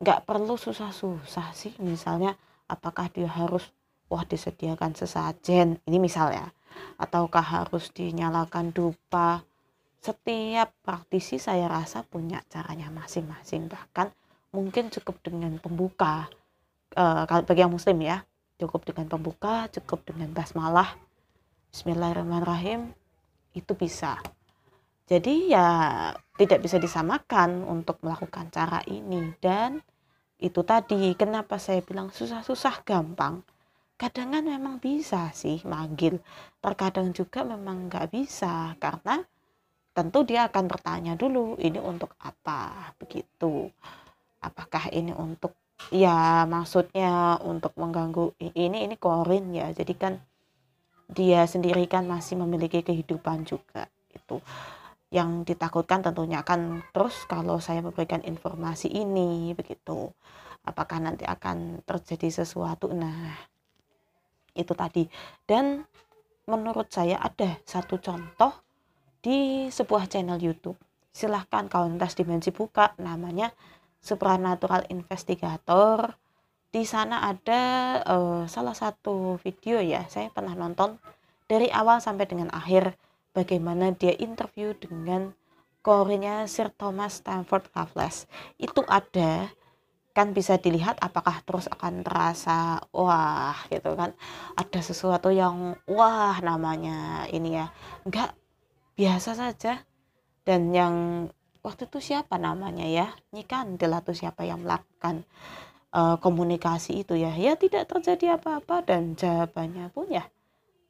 nggak 0.02 0.26
perlu 0.26 0.58
susah-susah 0.58 1.54
sih. 1.54 1.78
Misalnya, 1.78 2.34
apakah 2.66 3.06
dia 3.14 3.30
harus 3.30 3.70
wah 4.10 4.26
disediakan 4.26 4.98
sesajen, 4.98 5.78
ini 5.86 5.98
misal 6.02 6.34
ya, 6.34 6.50
ataukah 6.98 7.44
harus 7.44 7.94
dinyalakan 7.94 8.74
dupa 8.74 9.46
setiap 10.06 10.70
praktisi 10.86 11.42
saya 11.42 11.66
rasa 11.66 12.06
punya 12.06 12.38
caranya 12.46 12.94
masing-masing 12.94 13.66
bahkan 13.66 14.14
mungkin 14.54 14.94
cukup 14.94 15.18
dengan 15.26 15.58
pembuka 15.58 16.30
uh, 16.96 17.28
bagi 17.28 17.62
yang 17.62 17.72
muslim 17.76 18.00
ya 18.02 18.24
cukup 18.56 18.88
dengan 18.88 19.12
pembuka 19.12 19.68
cukup 19.72 20.08
dengan 20.08 20.32
basmalah. 20.32 20.96
Bismillahirrahmanirrahim. 21.76 22.96
Itu 23.52 23.76
bisa. 23.76 24.20
Jadi 25.06 25.52
ya 25.52 25.68
tidak 26.40 26.64
bisa 26.64 26.80
disamakan 26.80 27.68
untuk 27.68 28.00
melakukan 28.00 28.48
cara 28.48 28.80
ini. 28.88 29.36
Dan 29.44 29.84
itu 30.40 30.64
tadi 30.64 31.12
kenapa 31.20 31.60
saya 31.60 31.84
bilang 31.84 32.16
susah-susah 32.16 32.88
gampang? 32.88 33.44
Kadang 33.96 34.36
kan 34.36 34.44
memang 34.48 34.80
bisa 34.80 35.36
sih 35.36 35.60
manggil. 35.68 36.20
Terkadang 36.64 37.12
juga 37.12 37.44
memang 37.44 37.92
nggak 37.92 38.08
bisa 38.12 38.76
karena 38.80 39.20
tentu 39.96 40.24
dia 40.28 40.48
akan 40.48 40.64
bertanya 40.68 41.20
dulu 41.20 41.60
ini 41.60 41.80
untuk 41.80 42.16
apa? 42.24 42.92
Begitu. 43.00 43.68
Apakah 44.44 44.92
ini 44.96 45.12
untuk 45.12 45.56
ya 45.94 46.48
maksudnya 46.50 47.40
untuk 47.44 47.76
mengganggu 47.78 48.36
ini 48.40 48.88
ini 48.88 48.96
korin 49.00 49.54
ya. 49.54 49.72
Jadi 49.72 49.94
kan 49.96 50.14
dia 51.06 51.46
sendiri 51.46 51.86
kan 51.86 52.10
masih 52.10 52.40
memiliki 52.40 52.82
kehidupan 52.82 53.46
juga 53.46 53.88
itu. 54.14 54.42
Yang 55.14 55.54
ditakutkan 55.54 56.02
tentunya 56.02 56.42
akan 56.42 56.82
terus 56.92 57.24
kalau 57.30 57.62
saya 57.62 57.80
memberikan 57.86 58.26
informasi 58.26 58.90
ini 58.90 59.54
begitu. 59.54 60.12
Apakah 60.66 60.98
nanti 60.98 61.24
akan 61.24 61.86
terjadi 61.86 62.42
sesuatu? 62.42 62.90
Nah 62.90 63.38
itu 64.58 64.74
tadi. 64.74 65.06
Dan 65.46 65.86
menurut 66.50 66.90
saya 66.90 67.22
ada 67.22 67.62
satu 67.66 68.02
contoh 68.02 68.66
di 69.22 69.70
sebuah 69.70 70.10
channel 70.10 70.42
YouTube. 70.42 70.78
Silahkan 71.16 71.70
kawan 71.72 71.96
tas 71.96 72.18
dimensi 72.18 72.52
buka 72.52 72.92
namanya 73.00 73.54
Supernatural 74.06 74.86
Investigator. 74.94 76.14
Di 76.70 76.86
sana 76.86 77.26
ada 77.26 77.64
uh, 78.06 78.44
salah 78.46 78.78
satu 78.78 79.42
video 79.42 79.82
ya, 79.82 80.06
saya 80.06 80.30
pernah 80.30 80.54
nonton 80.54 81.02
dari 81.50 81.74
awal 81.74 81.98
sampai 81.98 82.30
dengan 82.30 82.54
akhir 82.54 82.94
bagaimana 83.34 83.98
dia 83.98 84.14
interview 84.22 84.78
dengan 84.78 85.34
korenya 85.82 86.46
Sir 86.46 86.70
Thomas 86.70 87.26
Stamford 87.26 87.66
Raffles. 87.74 88.30
Itu 88.62 88.86
ada 88.86 89.50
kan 90.16 90.32
bisa 90.32 90.56
dilihat 90.56 90.96
apakah 91.04 91.44
terus 91.44 91.68
akan 91.68 92.00
terasa 92.00 92.80
wah 92.96 93.60
gitu 93.68 94.00
kan 94.00 94.16
ada 94.56 94.80
sesuatu 94.80 95.28
yang 95.28 95.76
wah 95.92 96.40
namanya 96.40 97.28
ini 97.36 97.60
ya 97.60 97.68
enggak 98.08 98.32
biasa 98.96 99.36
saja 99.36 99.84
dan 100.48 100.72
yang 100.72 100.96
waktu 101.66 101.90
itu 101.90 102.14
siapa 102.14 102.38
namanya 102.38 102.86
ya? 102.86 103.10
Nyikan 103.34 103.82
tuh 103.82 104.14
siapa 104.14 104.46
yang 104.46 104.62
melakukan 104.62 105.26
uh, 105.90 106.22
komunikasi 106.22 107.02
itu 107.02 107.18
ya? 107.18 107.34
Ya 107.34 107.58
tidak 107.58 107.90
terjadi 107.90 108.38
apa-apa 108.38 108.86
dan 108.86 109.18
jawabannya 109.18 109.90
pun 109.90 110.06
ya 110.14 110.30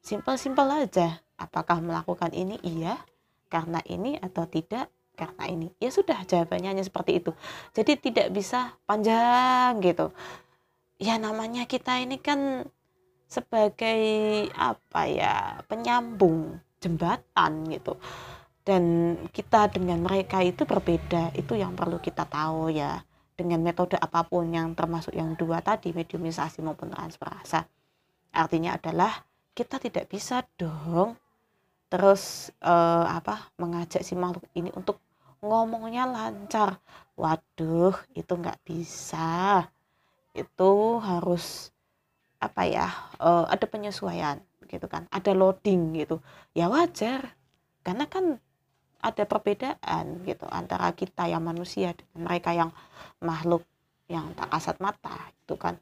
simpel-simpel 0.04 0.68
aja. 0.68 1.24
Apakah 1.40 1.80
melakukan 1.80 2.36
ini 2.36 2.60
iya 2.68 3.00
karena 3.48 3.80
ini 3.88 4.20
atau 4.20 4.44
tidak 4.44 4.92
karena 5.16 5.48
ini? 5.48 5.72
Ya 5.80 5.96
sudah 5.96 6.28
jawabannya 6.28 6.76
hanya 6.76 6.84
seperti 6.84 7.24
itu. 7.24 7.32
Jadi 7.72 7.96
tidak 8.12 8.28
bisa 8.36 8.76
panjang 8.84 9.80
gitu. 9.80 10.12
Ya 11.00 11.16
namanya 11.16 11.64
kita 11.64 12.04
ini 12.04 12.20
kan 12.20 12.68
sebagai 13.26 14.00
apa 14.54 15.02
ya 15.10 15.60
penyambung 15.66 16.62
jembatan 16.80 17.66
gitu 17.74 17.98
dan 18.65 19.15
kita 19.30 19.69
dengan 19.69 20.01
mereka 20.01 20.41
itu 20.41 20.65
berbeda 20.65 21.32
itu 21.38 21.54
yang 21.56 21.78
perlu 21.78 22.01
kita 22.01 22.25
tahu 22.25 22.73
ya. 22.73 22.99
Dengan 23.36 23.60
metode 23.60 23.99
apa 23.99 24.23
pun 24.23 24.47
yang 24.47 24.71
termasuk 24.80 25.12
yang 25.12 25.36
dua 25.36 25.60
tadi 25.60 25.91
mediumisasi 25.91 26.63
maupun 26.63 26.95
transfer 26.95 27.28
rasa 27.28 27.67
artinya 28.36 28.75
adalah 28.75 29.23
kita 29.56 29.80
tidak 29.80 30.12
bisa 30.12 30.43
dong 30.60 31.15
terus 31.88 32.51
eh, 32.60 33.06
apa 33.08 33.51
mengajak 33.56 34.04
si 34.04 34.15
makhluk 34.15 34.43
ini 34.56 34.71
untuk 34.75 34.99
ngomongnya 35.39 36.10
lancar. 36.10 36.82
Waduh 37.15 37.95
itu 38.17 38.34
nggak 38.36 38.60
bisa. 38.67 39.63
Itu 40.36 40.99
harus 40.99 41.71
apa 42.43 42.67
ya 42.67 42.91
uh, 43.23 43.47
ada 43.47 43.63
penyesuaian 43.63 44.43
gitu 44.67 44.89
kan. 44.91 45.08
Ada 45.13 45.32
loading 45.32 45.95
gitu. 45.95 46.19
Ya 46.51 46.67
wajar. 46.67 47.38
Karena 47.86 48.10
kan 48.10 48.43
ada 49.06 49.24
perbedaan 49.30 50.26
gitu 50.26 50.50
antara 50.50 50.89
kita 50.98 51.30
yang 51.30 51.46
manusia 51.46 51.94
dengan 51.94 52.26
mereka 52.26 52.50
yang 52.58 52.74
makhluk 53.22 53.62
yang 54.10 54.34
tak 54.34 54.50
kasat 54.50 54.78
mata 54.82 55.13
itu 55.30 55.54
kan. 55.54 55.78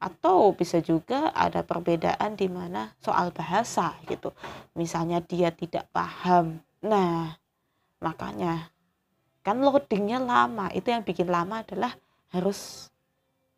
Atau 0.00 0.56
bisa 0.56 0.80
juga 0.80 1.32
ada 1.36 1.60
perbedaan 1.60 2.36
di 2.36 2.48
mana 2.48 2.92
soal 3.00 3.32
bahasa 3.36 3.92
gitu. 4.08 4.32
Misalnya 4.72 5.20
dia 5.20 5.52
tidak 5.52 5.84
paham. 5.92 6.60
Nah 6.80 7.36
makanya 8.00 8.72
kan 9.44 9.60
loadingnya 9.60 10.20
lama. 10.24 10.72
Itu 10.72 10.88
yang 10.88 11.04
bikin 11.04 11.28
lama 11.28 11.60
adalah 11.60 11.92
harus 12.32 12.88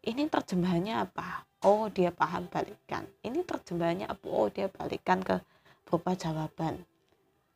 ini 0.03 0.27
terjemahannya 0.27 1.03
apa? 1.03 1.47
Oh 1.67 1.91
dia 1.91 2.11
paham 2.15 2.47
balikan. 2.47 3.07
Ini 3.23 3.43
terjemahannya 3.43 4.07
apa? 4.07 4.27
Oh 4.31 4.47
dia 4.51 4.71
balikan 4.71 5.23
ke 5.23 5.39
berupa 5.87 6.15
jawaban. 6.15 6.83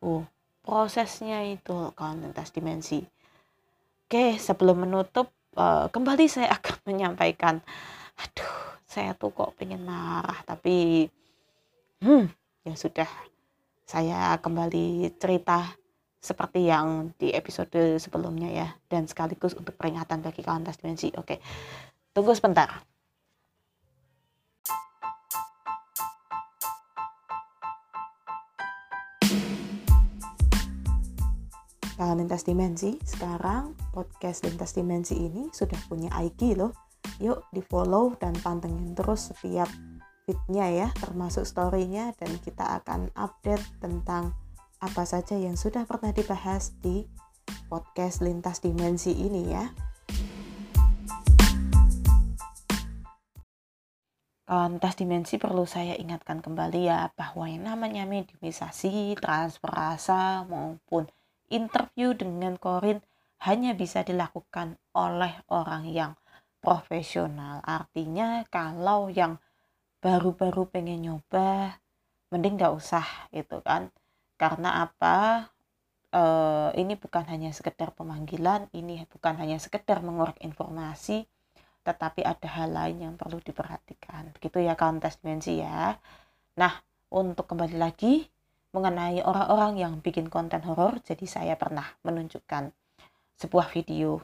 Oh 0.02 0.26
prosesnya 0.60 1.44
itu 1.48 1.92
kawan 1.96 2.24
lintas 2.24 2.52
dimensi. 2.52 3.00
Oke 4.06 4.36
sebelum 4.36 4.86
menutup 4.86 5.30
uh, 5.56 5.86
kembali 5.88 6.26
saya 6.26 6.50
akan 6.58 6.76
menyampaikan 6.86 7.62
aduh 8.20 8.54
saya 8.84 9.14
tuh 9.16 9.32
kok 9.32 9.56
pengen 9.56 9.86
marah 9.86 10.36
tapi 10.44 11.06
hmm 12.04 12.26
ya 12.66 12.74
sudah 12.76 13.08
saya 13.86 14.36
kembali 14.42 15.14
cerita 15.16 15.72
seperti 16.20 16.68
yang 16.68 17.16
di 17.16 17.32
episode 17.32 17.96
sebelumnya 17.96 18.52
ya 18.52 18.68
dan 18.92 19.08
sekaligus 19.08 19.56
untuk 19.56 19.72
peringatan 19.72 20.20
bagi 20.20 20.44
kawan 20.44 20.68
tas 20.68 20.76
dimensi. 20.76 21.08
Oke 21.16 21.40
tunggu 22.12 22.36
sebentar 22.36 22.89
Kalau 32.00 32.16
lintas 32.16 32.48
dimensi, 32.48 32.96
sekarang 33.04 33.76
podcast 33.92 34.48
lintas 34.48 34.72
dimensi 34.72 35.20
ini 35.20 35.52
sudah 35.52 35.76
punya 35.84 36.08
IG 36.16 36.56
loh. 36.56 36.72
Yuk 37.20 37.44
di 37.52 37.60
follow 37.60 38.16
dan 38.16 38.32
pantengin 38.40 38.96
terus 38.96 39.28
setiap 39.28 39.68
fitnya 40.24 40.64
ya, 40.72 40.88
termasuk 40.96 41.44
storynya 41.44 42.16
dan 42.16 42.40
kita 42.40 42.80
akan 42.80 43.12
update 43.12 43.84
tentang 43.84 44.32
apa 44.80 45.04
saja 45.04 45.36
yang 45.36 45.60
sudah 45.60 45.84
pernah 45.84 46.16
dibahas 46.16 46.72
di 46.80 47.04
podcast 47.68 48.24
lintas 48.24 48.64
dimensi 48.64 49.12
ini 49.12 49.52
ya. 49.52 49.68
lintas 54.50 54.96
dimensi 54.96 55.36
perlu 55.36 55.62
saya 55.68 55.94
ingatkan 56.00 56.40
kembali 56.40 56.88
ya 56.88 57.12
bahwa 57.12 57.44
yang 57.46 57.68
namanya 57.68 58.08
mediumisasi, 58.08 59.14
transfer 59.20 59.68
rasa 59.70 60.42
maupun 60.48 61.06
interview 61.50 62.14
dengan 62.14 62.56
Korin 62.56 63.02
hanya 63.44 63.74
bisa 63.74 64.06
dilakukan 64.06 64.78
oleh 64.96 65.32
orang 65.50 65.90
yang 65.90 66.12
profesional. 66.60 67.64
Artinya 67.64 68.44
kalau 68.48 69.08
yang 69.08 69.40
baru-baru 70.00 70.68
pengen 70.68 71.04
nyoba, 71.04 71.80
mending 72.32 72.56
nggak 72.60 72.74
usah 72.76 73.04
gitu 73.32 73.60
kan. 73.64 73.88
Karena 74.36 74.84
apa? 74.88 75.48
E, 76.12 76.22
ini 76.80 76.96
bukan 76.96 77.24
hanya 77.28 77.52
sekedar 77.52 77.92
pemanggilan, 77.92 78.68
ini 78.72 79.04
bukan 79.08 79.36
hanya 79.40 79.56
sekedar 79.60 80.00
mengorek 80.00 80.40
informasi, 80.40 81.24
tetapi 81.84 82.24
ada 82.24 82.48
hal 82.48 82.72
lain 82.72 82.96
yang 83.10 83.14
perlu 83.16 83.40
diperhatikan. 83.40 84.32
Begitu 84.36 84.64
ya 84.64 84.76
kontes 84.76 85.20
dimensi 85.20 85.60
ya. 85.60 85.96
Nah, 86.56 86.72
untuk 87.12 87.48
kembali 87.48 87.76
lagi 87.76 88.24
mengenai 88.70 89.22
orang-orang 89.26 89.82
yang 89.82 89.92
bikin 89.98 90.30
konten 90.30 90.62
horor, 90.62 91.02
jadi 91.02 91.26
saya 91.26 91.54
pernah 91.58 91.86
menunjukkan 92.06 92.70
sebuah 93.40 93.66
video 93.72 94.22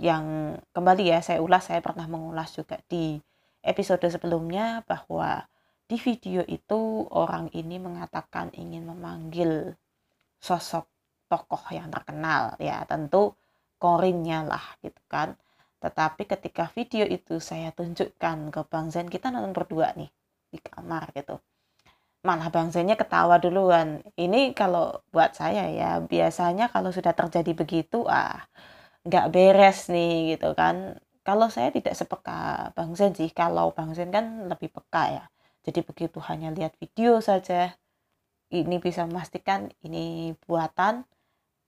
yang 0.00 0.56
kembali 0.72 1.12
ya 1.12 1.20
saya 1.20 1.44
ulas 1.44 1.68
saya 1.68 1.84
pernah 1.84 2.08
mengulas 2.08 2.56
juga 2.56 2.80
di 2.88 3.20
episode 3.60 4.04
sebelumnya 4.08 4.80
bahwa 4.88 5.44
di 5.84 6.00
video 6.00 6.40
itu 6.48 7.04
orang 7.12 7.52
ini 7.52 7.76
mengatakan 7.76 8.48
ingin 8.56 8.88
memanggil 8.88 9.76
sosok 10.40 10.88
tokoh 11.28 11.60
yang 11.70 11.92
terkenal 11.92 12.56
ya 12.56 12.82
tentu 12.88 13.36
korinnya 13.76 14.44
lah 14.48 14.64
gitu 14.80 15.00
kan. 15.06 15.36
Tetapi 15.80 16.28
ketika 16.28 16.68
video 16.72 17.08
itu 17.08 17.40
saya 17.40 17.72
tunjukkan 17.72 18.52
ke 18.52 18.60
Bang 18.68 18.92
Zen 18.92 19.08
kita 19.08 19.32
nonton 19.32 19.56
berdua 19.56 19.96
nih 19.96 20.12
di 20.52 20.58
kamar 20.60 21.12
gitu 21.16 21.40
malah 22.20 22.52
Bang 22.52 22.68
ketawa 22.72 23.40
duluan. 23.40 24.04
Ini 24.12 24.52
kalau 24.52 25.00
buat 25.08 25.32
saya 25.32 25.72
ya 25.72 25.90
biasanya 26.04 26.68
kalau 26.68 26.92
sudah 26.92 27.16
terjadi 27.16 27.52
begitu 27.56 28.04
ah 28.08 28.44
nggak 29.08 29.26
beres 29.32 29.88
nih 29.88 30.36
gitu 30.36 30.52
kan. 30.52 31.00
Kalau 31.24 31.48
saya 31.48 31.72
tidak 31.72 31.96
sepeka 31.96 32.72
Bang 32.76 32.92
Zen 32.96 33.16
sih 33.16 33.32
kalau 33.32 33.72
Bang 33.72 33.96
Zen 33.96 34.12
kan 34.12 34.48
lebih 34.52 34.68
peka 34.68 35.04
ya. 35.08 35.24
Jadi 35.64 35.80
begitu 35.84 36.20
hanya 36.28 36.52
lihat 36.52 36.76
video 36.76 37.20
saja 37.24 37.72
ini 38.52 38.76
bisa 38.80 39.04
memastikan 39.08 39.72
ini 39.84 40.36
buatan 40.44 41.04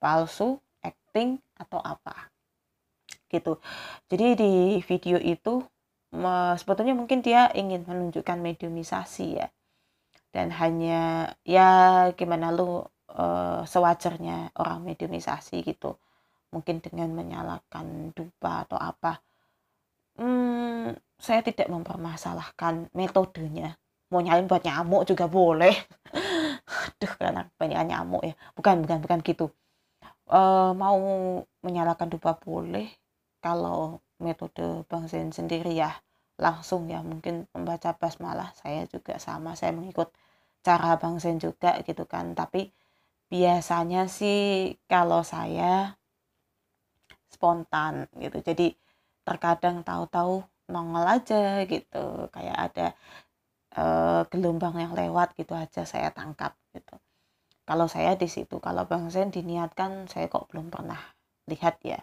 palsu 0.00 0.60
acting 0.84 1.40
atau 1.56 1.80
apa. 1.80 2.28
Gitu. 3.32 3.56
Jadi 4.12 4.26
di 4.36 4.52
video 4.84 5.16
itu 5.16 5.64
sebetulnya 6.60 6.92
mungkin 6.92 7.24
dia 7.24 7.48
ingin 7.56 7.88
menunjukkan 7.88 8.36
mediumisasi 8.36 9.40
ya 9.40 9.48
dan 10.32 10.48
hanya 10.56 11.30
ya 11.44 11.68
gimana 12.16 12.48
lu 12.50 12.80
uh, 13.12 13.62
sewajarnya 13.68 14.56
orang 14.56 14.80
mediumisasi 14.88 15.60
gitu. 15.62 16.00
Mungkin 16.52 16.80
dengan 16.84 17.12
menyalakan 17.12 18.12
dupa 18.16 18.64
atau 18.64 18.76
apa. 18.80 19.20
Hmm, 20.16 20.92
saya 21.16 21.40
tidak 21.44 21.68
mempermasalahkan 21.72 22.92
metodenya. 22.92 23.76
Mau 24.12 24.20
nyalin 24.20 24.48
buat 24.48 24.60
nyamuk 24.64 25.08
juga 25.08 25.24
boleh. 25.28 25.72
Aduh 27.00 27.12
karena 27.16 27.48
banyak 27.56 27.80
nyamuk 27.88 28.22
ya. 28.24 28.34
Bukan 28.52 28.84
bukan 28.84 28.98
bukan 29.00 29.18
gitu. 29.24 29.48
E, 30.28 30.40
mau 30.76 31.00
menyalakan 31.64 32.12
dupa 32.12 32.36
boleh. 32.36 32.92
Kalau 33.40 34.04
metode 34.20 34.84
Bang 34.84 35.08
Zen 35.08 35.32
sendiri 35.32 35.72
ya 35.72 35.96
langsung 36.42 36.90
ya 36.90 37.00
mungkin 37.06 37.46
membaca 37.54 37.94
basmalah 38.00 38.50
saya 38.58 38.82
juga 38.90 39.14
sama 39.22 39.54
saya 39.54 39.72
mengikut 39.78 40.10
cara 40.66 40.98
Bang 40.98 41.16
Zen 41.22 41.38
juga 41.38 41.78
gitu 41.86 42.04
kan. 42.12 42.34
Tapi 42.34 42.70
biasanya 43.32 44.10
sih 44.10 44.74
kalau 44.90 45.22
saya 45.24 45.96
spontan 47.32 48.10
gitu 48.20 48.38
jadi 48.44 48.76
terkadang 49.24 49.80
tahu-tahu 49.88 50.44
nongol 50.68 51.06
aja 51.08 51.64
gitu 51.64 52.28
kayak 52.34 52.58
ada 52.70 52.86
uh, 53.80 54.22
gelombang 54.28 54.76
yang 54.76 54.92
lewat 54.92 55.32
gitu 55.38 55.56
aja 55.56 55.82
saya 55.88 56.12
tangkap 56.12 56.52
gitu. 56.76 56.96
Kalau 57.62 57.86
saya 57.86 58.18
di 58.18 58.26
situ 58.26 58.58
kalau 58.58 58.84
bang 58.90 59.08
Zen 59.08 59.30
diniatkan 59.30 60.10
saya 60.10 60.26
kok 60.28 60.50
belum 60.50 60.68
pernah 60.68 60.98
lihat 61.48 61.78
ya. 61.86 62.00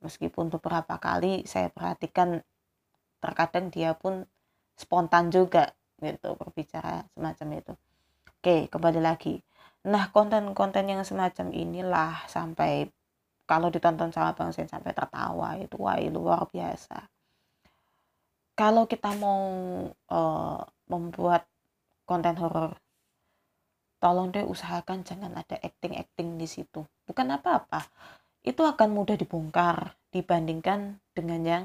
Meskipun 0.00 0.52
beberapa 0.52 1.00
kali 1.00 1.48
saya 1.48 1.68
perhatikan 1.72 2.44
terkadang 3.24 3.72
dia 3.72 3.96
pun 3.96 4.28
spontan 4.76 5.32
juga 5.32 5.72
gitu 6.04 6.36
berbicara 6.36 7.08
semacam 7.16 7.48
itu. 7.56 7.72
Oke 8.28 8.56
kembali 8.68 9.00
lagi. 9.00 9.40
Nah 9.88 10.12
konten-konten 10.12 10.84
yang 10.84 11.00
semacam 11.00 11.48
inilah 11.56 12.28
sampai 12.28 12.92
kalau 13.44 13.68
ditonton 13.72 14.12
sama 14.12 14.36
Bang 14.36 14.52
Sen 14.52 14.68
sampai 14.68 14.92
tertawa 14.92 15.56
itu 15.56 15.76
wah 15.80 15.96
luar 16.00 16.48
biasa. 16.48 17.08
Kalau 18.54 18.86
kita 18.86 19.10
mau 19.18 19.42
uh, 19.90 20.60
membuat 20.88 21.48
konten 22.04 22.36
horor 22.36 22.76
tolong 24.04 24.28
deh 24.28 24.44
usahakan 24.44 25.00
jangan 25.00 25.32
ada 25.32 25.56
acting-acting 25.64 26.36
di 26.36 26.44
situ. 26.44 26.84
Bukan 27.08 27.24
apa-apa. 27.32 27.88
Itu 28.44 28.68
akan 28.68 28.92
mudah 28.92 29.16
dibongkar 29.16 29.96
dibandingkan 30.12 31.00
dengan 31.16 31.40
yang 31.40 31.64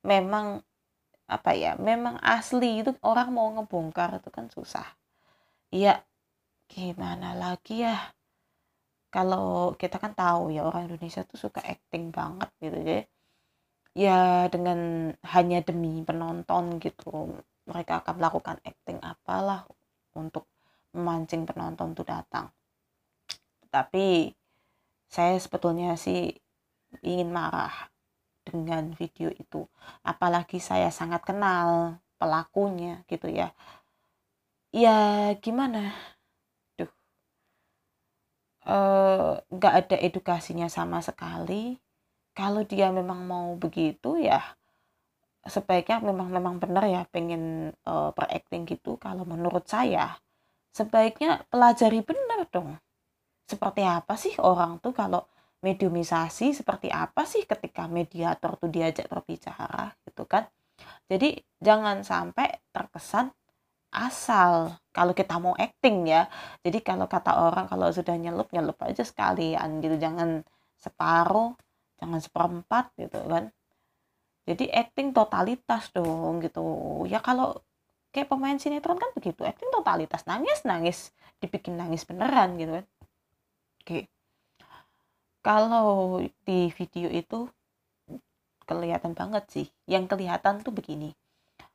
memang 0.00 0.64
apa 1.26 1.50
ya 1.58 1.74
memang 1.74 2.22
asli 2.22 2.86
itu 2.86 2.94
orang 3.02 3.28
mau 3.34 3.50
ngebongkar 3.54 4.22
itu 4.22 4.30
kan 4.30 4.46
susah. 4.46 4.86
Iya 5.74 6.02
gimana 6.70 7.34
lagi 7.34 7.82
ya? 7.82 7.98
Kalau 9.10 9.74
kita 9.80 9.96
kan 9.98 10.12
tahu 10.14 10.54
ya 10.54 10.62
orang 10.66 10.86
Indonesia 10.90 11.22
tuh 11.26 11.38
suka 11.40 11.60
acting 11.62 12.14
banget 12.14 12.50
gitu 12.62 12.78
ya. 12.82 13.00
Ya 13.96 14.18
dengan 14.52 15.10
hanya 15.34 15.58
demi 15.64 16.04
penonton 16.06 16.78
gitu 16.78 17.40
mereka 17.66 18.04
akan 18.04 18.14
melakukan 18.22 18.56
acting 18.62 18.98
apalah 19.02 19.66
untuk 20.14 20.46
memancing 20.94 21.42
penonton 21.48 21.96
tuh 21.96 22.06
datang. 22.06 22.52
Tapi 23.72 24.30
saya 25.10 25.34
sebetulnya 25.42 25.98
sih 25.98 26.30
ingin 27.02 27.30
marah 27.34 27.90
dengan 28.46 28.94
video 28.94 29.28
itu. 29.34 29.66
Apalagi 30.06 30.62
saya 30.62 30.88
sangat 30.94 31.26
kenal 31.26 31.98
pelakunya 32.16 33.02
gitu 33.10 33.26
ya. 33.28 33.50
Ya 34.70 35.32
gimana? 35.42 35.92
Eh, 38.66 39.34
nggak 39.46 39.74
uh, 39.74 39.78
ada 39.80 39.96
edukasinya 39.98 40.66
sama 40.70 40.98
sekali. 41.02 41.78
Kalau 42.36 42.62
dia 42.66 42.90
memang 42.94 43.20
mau 43.24 43.48
begitu 43.56 44.18
ya 44.20 44.42
sebaiknya 45.46 46.02
memang 46.02 46.28
memang 46.28 46.54
benar 46.58 46.84
ya 46.90 47.02
pengen 47.08 47.72
uh, 47.86 48.10
per 48.12 48.26
acting 48.30 48.66
gitu. 48.66 48.98
Kalau 48.98 49.22
menurut 49.22 49.64
saya 49.70 50.18
sebaiknya 50.74 51.46
pelajari 51.48 52.02
benar 52.02 52.46
dong. 52.50 52.76
Seperti 53.46 53.82
apa 53.86 54.18
sih 54.18 54.34
orang 54.42 54.82
tuh 54.82 54.90
kalau 54.90 55.22
mediumisasi 55.64 56.52
seperti 56.52 56.92
apa 56.92 57.24
sih 57.24 57.48
ketika 57.48 57.88
mediator 57.88 58.60
tuh 58.60 58.68
diajak 58.68 59.08
berbicara 59.08 59.92
gitu 60.04 60.28
kan? 60.28 60.44
Jadi 61.08 61.40
jangan 61.62 62.04
sampai 62.04 62.60
terkesan 62.74 63.32
asal 63.96 64.76
kalau 64.92 65.16
kita 65.16 65.40
mau 65.40 65.56
acting 65.56 66.10
ya. 66.10 66.28
Jadi 66.60 66.84
kalau 66.84 67.08
kata 67.08 67.32
orang 67.40 67.66
kalau 67.70 67.88
sudah 67.88 68.12
nyelup 68.18 68.52
nyelup 68.52 68.76
aja 68.84 69.02
sekalian 69.02 69.80
gitu. 69.80 69.96
Jangan 69.96 70.44
separuh 70.76 71.56
jangan 71.96 72.20
seperempat 72.20 72.92
gitu 73.00 73.18
kan? 73.24 73.48
Jadi 74.46 74.70
acting 74.70 75.16
totalitas 75.16 75.90
dong 75.96 76.44
gitu. 76.44 76.62
Ya 77.08 77.18
kalau 77.24 77.64
kayak 78.12 78.28
pemain 78.30 78.56
sinetron 78.60 79.00
kan 79.00 79.10
begitu 79.16 79.42
acting 79.42 79.72
totalitas. 79.72 80.28
Nangis 80.28 80.62
nangis 80.68 80.98
dibikin 81.40 81.80
nangis 81.80 82.04
beneran 82.04 82.60
gitu 82.60 82.82
kan? 82.82 82.86
Oke 83.82 84.15
kalau 85.46 86.18
di 86.42 86.74
video 86.74 87.06
itu 87.06 87.46
kelihatan 88.66 89.14
banget 89.14 89.46
sih. 89.46 89.66
Yang 89.86 90.18
kelihatan 90.18 90.66
tuh 90.66 90.74
begini. 90.74 91.14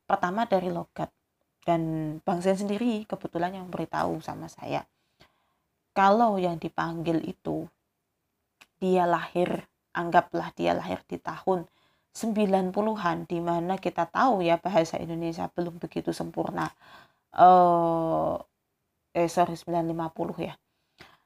Pertama 0.04 0.44
dari 0.44 0.68
logat. 0.68 1.08
Dan 1.64 2.20
Bang 2.28 2.44
Zen 2.44 2.60
sendiri 2.60 3.08
kebetulan 3.08 3.56
yang 3.56 3.72
beritahu 3.72 4.20
sama 4.20 4.52
saya. 4.52 4.84
Kalau 5.96 6.36
yang 6.36 6.60
dipanggil 6.60 7.24
itu 7.24 7.64
dia 8.84 9.08
lahir 9.08 9.64
anggaplah 9.96 10.52
dia 10.52 10.76
lahir 10.76 11.00
di 11.08 11.16
tahun 11.22 11.64
90-an 12.12 13.24
di 13.24 13.40
mana 13.40 13.80
kita 13.80 14.04
tahu 14.10 14.44
ya 14.44 14.60
bahasa 14.60 15.00
Indonesia 15.00 15.48
belum 15.48 15.80
begitu 15.80 16.12
sempurna. 16.12 16.68
Uh, 17.32 18.36
eh 19.16 19.32
sorry 19.32 19.56
950 19.56 20.44
ya 20.44 20.60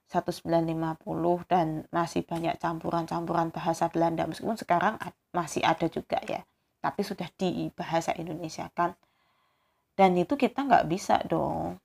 1950 0.09 1.49
dan 1.49 1.87
masih 1.89 2.21
banyak 2.25 2.55
campuran-campuran 2.61 3.49
bahasa 3.49 3.89
Belanda. 3.89 4.25
Meskipun 4.29 4.57
sekarang 4.57 5.01
masih 5.33 5.65
ada 5.65 5.89
juga 5.89 6.21
ya 6.25 6.45
tapi 6.85 7.01
sudah 7.01 7.25
di 7.33 7.73
bahasa 7.73 8.13
Indonesia 8.13 8.69
kan. 8.69 8.93
Dan 9.97 10.13
itu 10.21 10.37
kita 10.37 10.69
nggak 10.69 10.85
bisa 10.85 11.17
dong. 11.25 11.81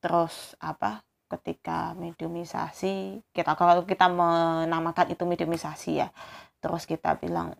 Terus 0.00 0.56
apa 0.64 1.04
ketika 1.28 1.92
mediumisasi 1.92 3.20
kita 3.36 3.52
kalau 3.54 3.84
kita 3.84 4.08
menamakan 4.08 5.14
itu 5.14 5.22
mediumisasi 5.22 6.02
ya 6.02 6.10
terus 6.58 6.90
kita 6.90 7.14
bilang 7.22 7.54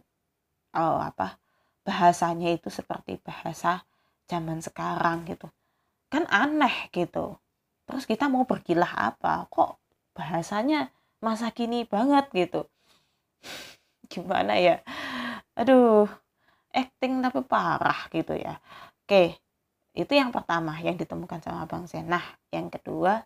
oh, 0.74 0.98
apa 0.98 1.38
bahasanya 1.86 2.50
itu 2.50 2.66
seperti 2.66 3.20
bahasa 3.20 3.84
zaman 4.24 4.64
sekarang 4.64 5.28
gitu. 5.28 5.52
Kan 6.08 6.24
aneh 6.32 6.88
gitu. 6.96 7.36
Terus 7.84 8.08
kita 8.08 8.26
mau 8.32 8.48
bergilah 8.48 9.12
apa? 9.12 9.44
Kok 9.52 9.79
bahasanya 10.20 10.92
masa 11.24 11.48
kini 11.48 11.88
banget 11.88 12.28
gitu. 12.36 12.68
Gimana 14.12 14.60
ya? 14.60 14.84
Aduh 15.56 16.04
acting 16.76 17.24
tapi 17.24 17.40
parah 17.48 18.04
gitu 18.12 18.36
ya. 18.36 18.60
Oke 19.04 19.40
itu 19.96 20.12
yang 20.12 20.28
pertama 20.30 20.76
yang 20.84 20.94
ditemukan 21.00 21.40
sama 21.40 21.64
Bang 21.64 21.88
Sen 21.88 22.04
nah 22.06 22.22
yang 22.52 22.68
kedua 22.68 23.24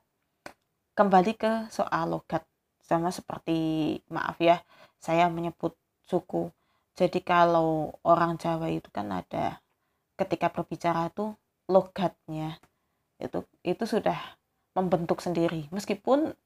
kembali 0.95 1.35
ke 1.35 1.53
soal 1.75 2.15
logat. 2.15 2.47
Sama 2.85 3.11
seperti 3.11 3.97
maaf 4.13 4.39
ya 4.39 4.63
saya 5.03 5.27
menyebut 5.27 5.75
suku. 6.07 6.53
Jadi 6.95 7.25
kalau 7.27 7.91
orang 8.07 8.39
Jawa 8.39 8.71
itu 8.71 8.87
kan 8.95 9.11
ada 9.11 9.59
ketika 10.15 10.47
berbicara 10.53 11.11
tuh 11.11 11.35
logatnya 11.67 12.61
itu 13.19 13.43
itu 13.65 13.85
sudah 13.89 14.39
membentuk 14.77 15.25
sendiri. 15.25 15.67
Meskipun 15.73 16.37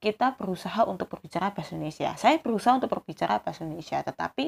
kita 0.00 0.36
berusaha 0.36 0.84
untuk 0.84 1.08
berbicara 1.08 1.50
bahasa 1.52 1.74
Indonesia. 1.74 2.14
Saya 2.20 2.38
berusaha 2.38 2.76
untuk 2.76 2.92
berbicara 2.92 3.40
bahasa 3.40 3.64
Indonesia 3.64 4.00
tetapi 4.04 4.44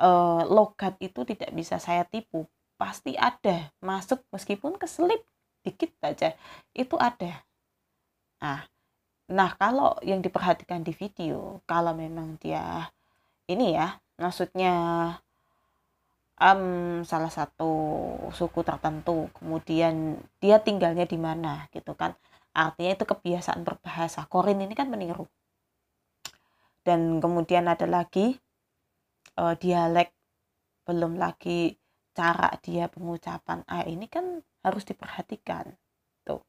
eh, 0.00 0.42
logat 0.48 0.96
itu 1.02 1.26
tidak 1.26 1.50
bisa 1.54 1.76
saya 1.82 2.06
tipu. 2.06 2.46
Pasti 2.80 3.12
ada 3.18 3.68
masuk 3.84 4.24
meskipun 4.32 4.80
keselip 4.80 5.20
dikit 5.60 5.92
saja 6.00 6.32
itu 6.72 6.96
ada. 6.96 7.44
Nah 8.40 8.64
nah 9.30 9.54
kalau 9.54 9.94
yang 10.02 10.18
diperhatikan 10.18 10.82
di 10.82 10.90
video 10.90 11.62
kalau 11.62 11.94
memang 11.94 12.34
dia 12.42 12.90
ini 13.46 13.78
ya 13.78 13.94
maksudnya 14.18 14.74
um, 16.40 17.04
salah 17.06 17.30
satu 17.30 17.70
suku 18.34 18.64
tertentu 18.66 19.30
kemudian 19.38 20.18
dia 20.42 20.58
tinggalnya 20.58 21.06
di 21.06 21.14
mana 21.20 21.70
gitu 21.70 21.94
kan 21.94 22.16
artinya 22.54 22.92
itu 22.98 23.04
kebiasaan 23.06 23.62
berbahasa 23.62 24.26
Korin 24.26 24.62
ini 24.62 24.74
kan 24.74 24.90
meniru. 24.90 25.26
Dan 26.80 27.20
kemudian 27.20 27.68
ada 27.68 27.84
lagi 27.84 28.34
uh, 29.38 29.54
dialek 29.54 30.10
belum 30.88 31.20
lagi 31.20 31.76
cara 32.10 32.50
dia 32.58 32.90
pengucapan 32.90 33.62
ah 33.70 33.86
ini 33.86 34.10
kan 34.10 34.42
harus 34.66 34.82
diperhatikan 34.84 35.76
tuh. 36.26 36.42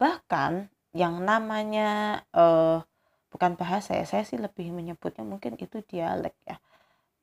Bahkan 0.00 0.72
yang 0.96 1.20
namanya 1.20 2.22
uh, 2.32 2.80
bukan 3.28 3.52
bahasa 3.60 3.92
ya 3.98 4.08
saya 4.08 4.24
sih 4.24 4.40
lebih 4.40 4.72
menyebutnya 4.72 5.20
mungkin 5.26 5.60
itu 5.60 5.84
dialek 5.84 6.32
ya 6.48 6.56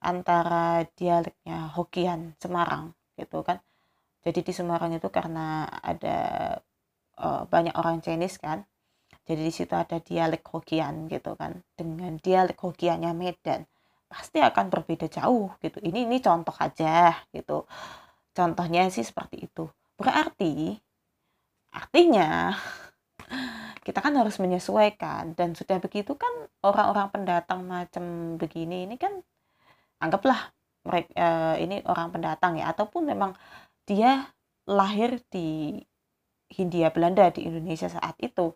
antara 0.03 0.83
dialeknya 0.93 1.73
Hokian 1.73 2.37
Semarang 2.37 2.93
gitu 3.17 3.41
kan. 3.41 3.63
Jadi 4.23 4.39
di 4.45 4.53
Semarang 4.55 4.93
itu 4.95 5.09
karena 5.09 5.67
ada 5.81 6.17
uh, 7.19 7.45
banyak 7.49 7.75
orang 7.77 7.99
Chinese 8.01 8.39
kan. 8.39 8.65
Jadi 9.23 9.41
di 9.47 9.53
situ 9.55 9.71
ada 9.71 10.03
dialek 10.03 10.43
Hokian 10.43 11.07
gitu 11.07 11.37
kan. 11.39 11.63
Dengan 11.75 12.19
dialek 12.19 12.59
Hokiannya 12.59 13.11
Medan 13.15 13.63
pasti 14.13 14.37
akan 14.37 14.69
berbeda 14.69 15.09
jauh 15.09 15.49
gitu. 15.57 15.81
Ini 15.81 16.05
ini 16.05 16.21
contoh 16.21 16.53
aja 16.53 17.17
gitu. 17.33 17.65
Contohnya 18.33 18.85
sih 18.93 19.01
seperti 19.01 19.49
itu. 19.49 19.65
Berarti 19.97 20.77
artinya 21.73 22.53
kita 23.85 23.99
kan 24.03 24.13
harus 24.13 24.37
menyesuaikan. 24.37 25.33
Dan 25.33 25.57
sudah 25.57 25.81
begitu 25.81 26.13
kan 26.13 26.33
orang-orang 26.61 27.09
pendatang 27.09 27.65
macam 27.65 28.35
begini 28.37 28.85
ini 28.85 28.95
kan 29.01 29.17
anggaplah 30.03 30.53
mereka 30.83 31.09
uh, 31.15 31.55
ini 31.57 31.81
orang 31.87 32.13
pendatang 32.13 32.59
ya. 32.59 32.69
Ataupun 32.69 33.09
memang 33.09 33.33
dia 33.87 34.29
lahir 34.67 35.19
di 35.33 35.79
Hindia 36.53 36.93
Belanda 36.93 37.33
di 37.33 37.49
Indonesia 37.49 37.89
saat 37.89 38.15
itu 38.21 38.53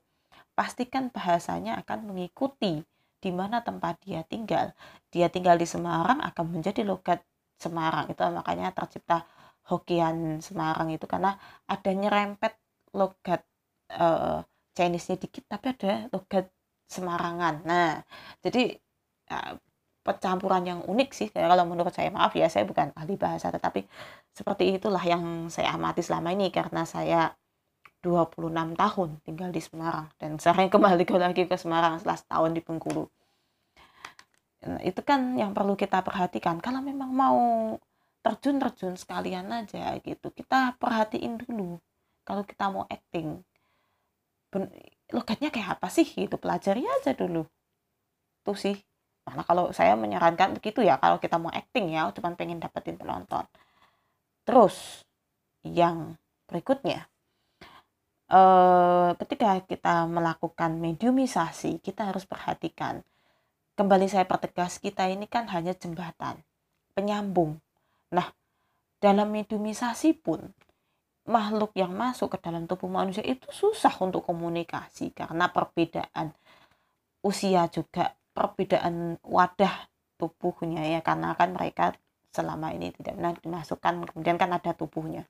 pastikan 0.54 1.10
bahasanya 1.14 1.82
akan 1.82 2.14
mengikuti 2.14 2.82
di 3.18 3.32
mana 3.34 3.66
tempat 3.66 3.98
dia 4.06 4.22
tinggal. 4.26 4.74
Dia 5.10 5.30
tinggal 5.34 5.58
di 5.58 5.66
Semarang 5.66 6.22
akan 6.22 6.46
menjadi 6.54 6.86
logat 6.86 7.26
Semarang. 7.58 8.06
Itu 8.14 8.22
makanya 8.30 8.70
tercipta 8.74 9.26
Hokian 9.68 10.40
Semarang 10.40 10.94
itu 10.94 11.06
karena 11.10 11.36
ada 11.66 11.92
nyerempet 11.92 12.54
logat 12.94 13.44
uh, 13.98 14.46
Chinese-nya 14.78 15.18
dikit 15.18 15.44
tapi 15.50 15.74
ada 15.74 16.08
logat 16.14 16.50
Semarangan. 16.88 17.68
Nah 17.68 18.00
jadi 18.40 18.78
uh, 19.34 19.60
percampuran 20.06 20.64
yang 20.64 20.80
unik 20.88 21.10
sih. 21.12 21.28
Kalau 21.34 21.68
menurut 21.68 21.92
saya 21.92 22.08
maaf 22.14 22.32
ya 22.38 22.48
saya 22.48 22.64
bukan 22.64 22.96
ahli 22.96 23.20
bahasa 23.20 23.52
tetapi 23.52 23.84
seperti 24.32 24.80
itulah 24.80 25.04
yang 25.04 25.52
saya 25.52 25.76
amati 25.76 26.00
selama 26.00 26.32
ini 26.32 26.48
karena 26.54 26.88
saya 26.88 27.36
26 28.06 28.78
tahun 28.78 29.10
tinggal 29.26 29.50
di 29.50 29.62
Semarang. 29.62 30.08
Dan 30.22 30.38
sekarang 30.38 30.70
kembali 30.70 31.04
lagi 31.18 31.44
ke 31.50 31.58
Semarang 31.58 31.98
setelah 31.98 32.18
setahun 32.18 32.52
di 32.54 32.62
Bengkulu. 32.62 33.06
Nah, 34.68 34.82
itu 34.84 35.02
kan 35.06 35.38
yang 35.38 35.56
perlu 35.56 35.78
kita 35.78 36.02
perhatikan. 36.04 36.60
Kalau 36.60 36.82
memang 36.84 37.10
mau 37.14 37.40
terjun-terjun 38.26 39.00
sekalian 39.00 39.48
aja 39.54 39.96
gitu 40.04 40.28
kita 40.36 40.76
perhatiin 40.76 41.40
dulu. 41.40 41.80
Kalau 42.28 42.44
kita 42.44 42.68
mau 42.68 42.84
acting 42.92 43.40
logatnya 45.14 45.50
kayak 45.54 45.80
apa 45.80 45.88
sih? 45.88 46.04
Gitu 46.04 46.36
pelajari 46.36 46.84
aja 46.84 47.16
dulu. 47.16 47.48
Tuh 48.44 48.58
sih. 48.58 48.76
Karena 49.28 49.44
kalau 49.44 49.76
saya 49.76 49.96
menyarankan 50.00 50.56
begitu 50.56 50.80
ya 50.84 50.96
kalau 51.00 51.20
kita 51.20 51.36
mau 51.36 51.52
acting 51.52 51.92
ya 51.96 52.08
cuma 52.16 52.32
pengen 52.36 52.60
dapetin 52.60 52.96
penonton. 52.96 53.44
Terus 54.48 55.04
yang 55.68 56.16
berikutnya 56.48 57.12
eh, 58.32 59.10
ketika 59.24 59.60
kita 59.64 60.06
melakukan 60.08 60.80
mediumisasi 60.80 61.80
kita 61.84 62.12
harus 62.12 62.24
perhatikan. 62.28 63.04
Kembali 63.78 64.10
saya 64.10 64.26
pertegas 64.26 64.82
kita 64.82 65.06
ini 65.06 65.30
kan 65.30 65.46
hanya 65.54 65.78
jembatan 65.78 66.42
penyambung. 66.98 67.62
Nah 68.10 68.34
dalam 68.98 69.30
mediumisasi 69.30 70.18
pun 70.18 70.50
makhluk 71.28 71.76
yang 71.76 71.94
masuk 71.94 72.34
ke 72.34 72.38
dalam 72.40 72.66
tubuh 72.66 72.88
manusia 72.88 73.22
itu 73.22 73.46
susah 73.52 73.94
untuk 74.00 74.24
komunikasi 74.24 75.12
karena 75.12 75.52
perbedaan 75.52 76.32
usia 77.22 77.68
juga 77.68 78.16
perbedaan 78.32 79.20
wadah 79.22 79.92
tubuhnya 80.16 80.88
ya 80.88 81.00
karena 81.04 81.36
kan 81.36 81.52
mereka 81.52 81.94
selama 82.32 82.72
ini 82.72 82.96
tidak 82.96 83.20
pernah 83.20 83.34
dimasukkan 83.36 83.94
kemudian 84.08 84.38
kan 84.40 84.56
ada 84.56 84.72
tubuhnya 84.72 85.28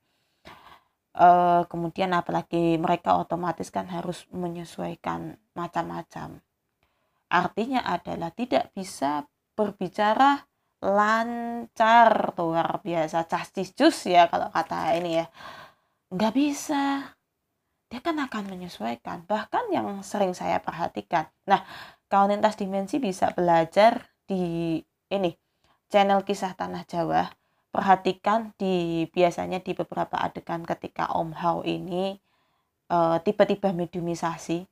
e, 1.18 1.30
kemudian 1.66 2.14
apalagi 2.14 2.78
mereka 2.78 3.18
otomatis 3.18 3.74
kan 3.74 3.90
harus 3.90 4.30
menyesuaikan 4.30 5.42
macam-macam. 5.58 6.38
Artinya 7.28 7.82
adalah 7.84 8.30
tidak 8.32 8.70
bisa 8.78 9.26
berbicara 9.58 10.46
lancar 10.86 12.38
luar 12.38 12.80
biasa. 12.86 13.26
Castis 13.26 13.74
jus 13.74 14.06
ya 14.06 14.30
kalau 14.30 14.54
kata 14.54 14.94
ini 14.96 15.20
ya. 15.20 15.26
Nggak 16.14 16.34
bisa. 16.38 17.12
Dia 17.90 18.00
kan 18.00 18.16
akan 18.22 18.54
menyesuaikan. 18.54 19.26
Bahkan 19.26 19.74
yang 19.74 20.06
sering 20.06 20.32
saya 20.32 20.62
perhatikan. 20.62 21.28
Nah 21.50 21.66
Kawan 22.08 22.40
lintas 22.40 22.56
dimensi 22.56 23.04
bisa 23.04 23.36
belajar 23.36 24.16
di 24.24 24.80
ini 25.12 25.32
channel 25.92 26.24
kisah 26.24 26.56
tanah 26.56 26.88
Jawa. 26.88 27.28
Perhatikan 27.78 28.58
di 28.58 29.06
biasanya 29.14 29.62
di 29.62 29.78
beberapa 29.78 30.18
adegan 30.18 30.66
ketika 30.66 31.14
Om 31.14 31.30
Hao 31.38 31.62
ini 31.62 32.18
tiba 32.90 33.22
tiba-tiba 33.22 33.70
mediumisasi. 33.70 34.66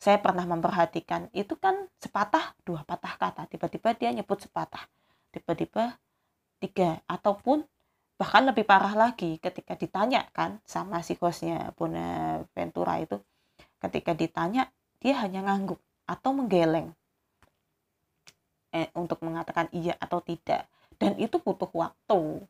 Saya 0.00 0.18
pernah 0.18 0.48
memperhatikan 0.48 1.30
itu 1.30 1.54
kan 1.54 1.86
sepatah 2.02 2.58
dua 2.66 2.82
patah 2.82 3.14
kata. 3.14 3.46
Tiba-tiba 3.46 3.94
dia 3.94 4.10
nyebut 4.10 4.42
sepatah. 4.42 4.82
Tiba-tiba 5.30 5.94
tiga 6.58 6.98
ataupun 7.06 7.62
bahkan 8.18 8.44
lebih 8.44 8.66
parah 8.66 8.98
lagi 8.98 9.38
ketika 9.38 9.78
ditanya 9.78 10.26
kan 10.34 10.58
sama 10.66 11.00
si 11.06 11.16
hostnya 11.16 11.72
Ventura 12.52 13.00
itu 13.00 13.16
ketika 13.80 14.12
ditanya 14.12 14.68
dia 15.00 15.16
hanya 15.24 15.40
ngangguk 15.40 15.80
atau 16.04 16.36
menggeleng 16.36 16.92
eh, 18.76 18.92
untuk 18.92 19.24
mengatakan 19.24 19.72
iya 19.72 19.96
atau 19.96 20.20
tidak 20.20 20.68
dan 21.00 21.16
itu 21.16 21.40
butuh 21.40 21.72
waktu. 21.72 22.44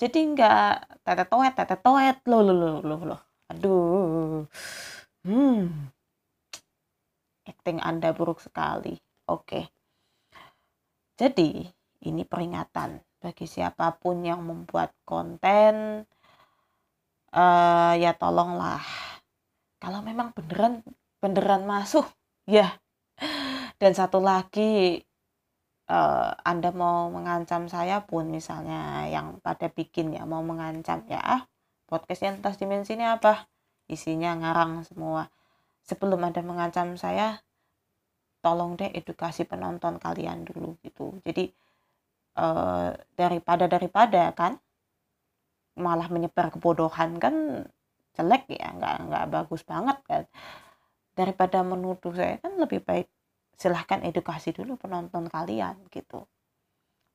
Jadi 0.00 0.18
nggak 0.32 1.04
tete 1.04 1.24
toet 1.26 1.52
tete 1.58 1.76
toet 1.76 2.16
lo 2.24 2.38
lo 2.40 2.54
lo 2.54 2.68
lo 2.80 2.96
lo 3.04 3.16
aduh. 3.50 4.46
Hmm. 5.26 5.90
Acting 7.44 7.82
anda 7.82 8.14
buruk 8.14 8.38
sekali. 8.38 8.94
Oke. 9.26 9.68
Jadi 11.18 11.66
ini 12.06 12.22
peringatan 12.24 13.02
bagi 13.20 13.44
siapa 13.44 13.92
pun 14.00 14.24
yang 14.24 14.40
membuat 14.40 14.96
konten 15.04 16.06
uh, 17.34 17.92
ya 17.98 18.16
tolonglah. 18.16 18.80
Kalau 19.82 20.00
memang 20.00 20.32
beneran 20.32 20.80
beneran 21.20 21.68
masuk 21.68 22.08
ya. 22.48 22.80
Dan 23.80 23.92
satu 23.92 24.20
lagi 24.20 25.04
uh, 25.90 26.30
Anda 26.46 26.70
mau 26.70 27.10
mengancam 27.10 27.66
saya 27.66 28.06
pun 28.06 28.30
misalnya 28.30 29.10
yang 29.10 29.42
pada 29.42 29.66
bikin 29.66 30.14
ya 30.14 30.22
mau 30.22 30.40
mengancam 30.40 31.02
ya 31.10 31.18
ah 31.18 31.42
podcastnya 31.90 32.38
lintas 32.38 32.56
dimensi 32.56 32.94
ini 32.94 33.04
apa 33.04 33.50
isinya 33.90 34.38
ngarang 34.38 34.86
semua. 34.86 35.26
Sebelum 35.82 36.22
Anda 36.22 36.46
mengancam 36.46 36.94
saya 36.94 37.42
tolong 38.40 38.78
deh 38.78 38.88
edukasi 38.94 39.42
penonton 39.44 39.98
kalian 39.98 40.46
dulu 40.46 40.78
gitu. 40.86 41.18
Jadi 41.26 41.50
uh, 42.38 42.94
daripada 43.18 43.66
daripada 43.66 44.30
kan 44.32 44.62
malah 45.74 46.06
menyebar 46.06 46.54
kebodohan 46.54 47.18
kan 47.18 47.66
jelek 48.14 48.46
ya 48.54 48.70
nggak 48.70 48.96
nggak 49.10 49.24
bagus 49.34 49.66
banget 49.66 49.98
kan. 50.06 50.24
Daripada 51.18 51.66
menuduh 51.66 52.14
saya 52.14 52.38
kan 52.38 52.54
lebih 52.54 52.86
baik 52.86 53.10
silahkan 53.60 54.00
edukasi 54.00 54.56
dulu 54.56 54.80
penonton 54.80 55.28
kalian 55.28 55.76
gitu. 55.92 56.24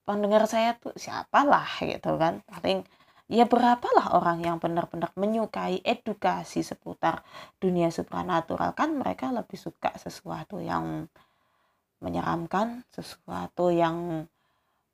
Pendengar 0.06 0.46
saya 0.46 0.78
tuh 0.78 0.94
siapalah 0.94 1.66
gitu 1.82 2.22
kan. 2.22 2.46
Paling 2.46 2.86
ya 3.26 3.50
berapalah 3.50 4.14
orang 4.14 4.46
yang 4.46 4.62
benar-benar 4.62 5.10
menyukai 5.18 5.82
edukasi 5.82 6.62
seputar 6.62 7.26
dunia 7.58 7.90
supranatural. 7.90 8.78
Kan 8.78 9.02
mereka 9.02 9.34
lebih 9.34 9.58
suka 9.58 9.90
sesuatu 9.98 10.62
yang 10.62 11.10
menyeramkan 11.98 12.86
sesuatu 12.94 13.74
yang 13.74 14.30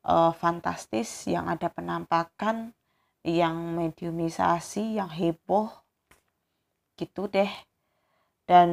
uh, 0.07 0.31
fantastis 0.31 1.27
yang 1.27 1.51
ada 1.51 1.67
penampakan 1.67 2.71
yang 3.27 3.75
mediumisasi 3.75 4.95
yang 4.95 5.11
heboh. 5.11 5.67
Gitu 6.95 7.27
deh 7.27 7.51
dan 8.51 8.69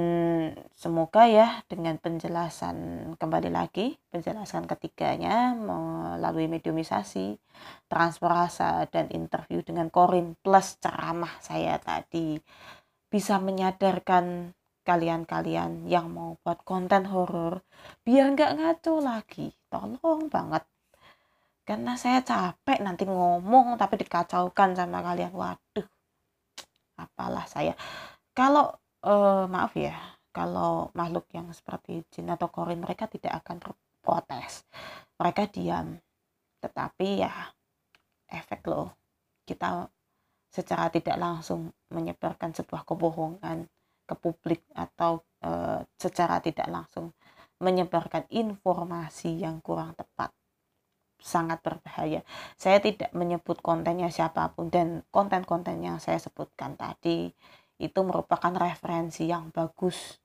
semoga 0.74 1.30
ya 1.30 1.62
dengan 1.70 2.02
penjelasan 2.02 3.14
kembali 3.14 3.46
lagi 3.46 3.94
penjelasan 4.10 4.66
ketiganya 4.66 5.54
melalui 5.54 6.50
mediumisasi 6.50 7.38
transfer 7.86 8.26
rasa 8.26 8.90
dan 8.90 9.06
interview 9.14 9.62
dengan 9.62 9.86
Korin 9.86 10.34
plus 10.42 10.82
ceramah 10.82 11.30
saya 11.38 11.78
tadi 11.78 12.42
bisa 13.06 13.38
menyadarkan 13.38 14.50
kalian-kalian 14.82 15.86
yang 15.86 16.10
mau 16.10 16.34
buat 16.42 16.66
konten 16.66 17.06
horor 17.06 17.62
biar 18.02 18.34
nggak 18.34 18.58
ngaco 18.58 18.94
lagi. 18.98 19.52
Tolong 19.68 20.26
banget. 20.26 20.66
Karena 21.62 21.94
saya 21.94 22.24
capek 22.24 22.82
nanti 22.82 23.06
ngomong 23.06 23.78
tapi 23.78 24.00
dikacaukan 24.00 24.74
sama 24.74 25.06
kalian. 25.06 25.30
Waduh 25.36 25.86
apalah 26.98 27.46
saya. 27.46 27.78
Kalau 28.34 28.74
uh, 29.04 29.44
maaf 29.50 29.74
ya 29.78 30.18
kalau 30.32 30.94
makhluk 30.94 31.26
yang 31.34 31.50
seperti 31.50 32.06
jin 32.14 32.30
atau 32.30 32.46
korin 32.46 32.78
mereka 32.78 33.10
tidak 33.10 33.42
akan 33.42 33.58
protes. 33.98 34.62
Mereka 35.18 35.50
diam. 35.50 35.98
Tetapi 36.62 37.08
ya 37.18 37.32
efek 38.30 38.62
loh. 38.70 38.94
Kita 39.42 39.88
secara 40.48 40.88
tidak 40.88 41.18
langsung 41.18 41.74
menyebarkan 41.92 42.54
sebuah 42.54 42.86
kebohongan 42.86 43.68
ke 44.08 44.14
publik 44.16 44.64
atau 44.72 45.20
e, 45.44 45.84
secara 46.00 46.40
tidak 46.40 46.68
langsung 46.72 47.12
menyebarkan 47.60 48.24
informasi 48.32 49.42
yang 49.42 49.60
kurang 49.60 49.92
tepat. 49.98 50.32
Sangat 51.18 51.60
berbahaya. 51.60 52.22
Saya 52.54 52.78
tidak 52.78 53.10
menyebut 53.10 53.58
kontennya 53.58 54.08
siapa 54.08 54.54
pun 54.54 54.70
dan 54.70 55.02
konten-konten 55.10 55.82
yang 55.82 55.98
saya 55.98 56.16
sebutkan 56.22 56.78
tadi 56.78 57.34
itu 57.78 58.00
merupakan 58.02 58.50
referensi 58.54 59.30
yang 59.30 59.54
bagus 59.54 60.18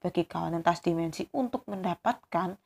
bagi 0.00 0.24
kawan 0.24 0.56
lintas 0.60 0.80
dimensi 0.80 1.28
untuk 1.36 1.64
mendapatkan 1.68 2.56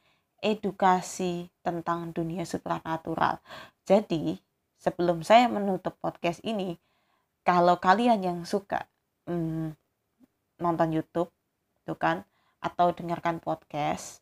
edukasi 0.41 1.47
tentang 1.61 2.11
dunia 2.15 2.49
supranatural. 2.49 3.39
Jadi, 3.85 4.39
sebelum 4.81 5.21
saya 5.21 5.47
menutup 5.51 5.99
podcast 6.01 6.41
ini, 6.47 6.79
kalau 7.45 7.77
kalian 7.77 8.21
yang 8.25 8.39
suka 8.49 8.89
hmm, 9.29 9.77
nonton 10.61 10.89
YouTube, 10.95 11.31
tuh 11.85 11.99
kan, 11.99 12.25
atau 12.61 12.93
dengarkan 12.93 13.41
podcast, 13.41 14.21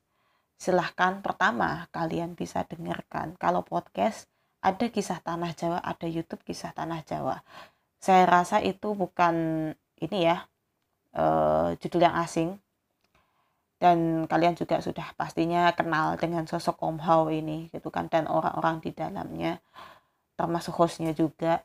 silahkan 0.59 1.23
pertama 1.23 1.87
kalian 1.94 2.35
bisa 2.35 2.66
dengarkan. 2.66 3.38
Kalau 3.38 3.62
podcast 3.62 4.27
ada 4.59 4.90
kisah 4.90 5.23
tanah 5.23 5.55
Jawa, 5.55 5.79
ada 5.79 6.07
YouTube 6.07 6.42
kisah 6.42 6.75
tanah 6.75 7.07
Jawa. 7.07 7.42
Saya 7.99 8.27
rasa 8.27 8.62
itu 8.62 8.94
bukan 8.94 9.35
ini 10.02 10.28
ya 10.28 10.46
uh, 11.18 11.74
judul 11.78 12.04
yang 12.04 12.16
asing. 12.18 12.58
Dan 13.78 14.26
kalian 14.26 14.58
juga 14.58 14.82
sudah 14.82 15.14
pastinya 15.14 15.70
kenal 15.70 16.18
dengan 16.18 16.42
sosok 16.50 16.82
Om 16.82 16.98
Hao 16.98 17.30
ini 17.30 17.70
gitu 17.70 17.94
kan 17.94 18.11
dan 18.11 18.26
orang-orang 18.26 18.82
di 18.82 18.90
dalamnya 18.90 19.62
termasuk 20.34 20.74
hostnya 20.74 21.14
juga. 21.14 21.62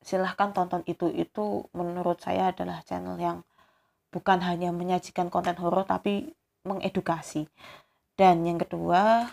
Silahkan 0.00 0.56
tonton 0.56 0.80
itu. 0.88 1.12
Itu 1.12 1.68
menurut 1.76 2.24
saya 2.24 2.48
adalah 2.48 2.80
channel 2.80 3.20
yang 3.20 3.44
bukan 4.08 4.40
hanya 4.40 4.72
menyajikan 4.72 5.28
konten 5.28 5.60
horor 5.60 5.84
tapi 5.84 6.32
mengedukasi. 6.64 7.44
Dan 8.16 8.48
yang 8.48 8.56
kedua 8.56 9.28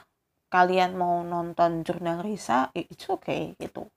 kalian 0.51 0.99
mau 0.99 1.23
nonton 1.23 1.84
jurnal 1.88 2.27
Risa 2.27 2.75
it's 2.75 3.08
okay 3.08 3.56
gitu. 3.56 3.88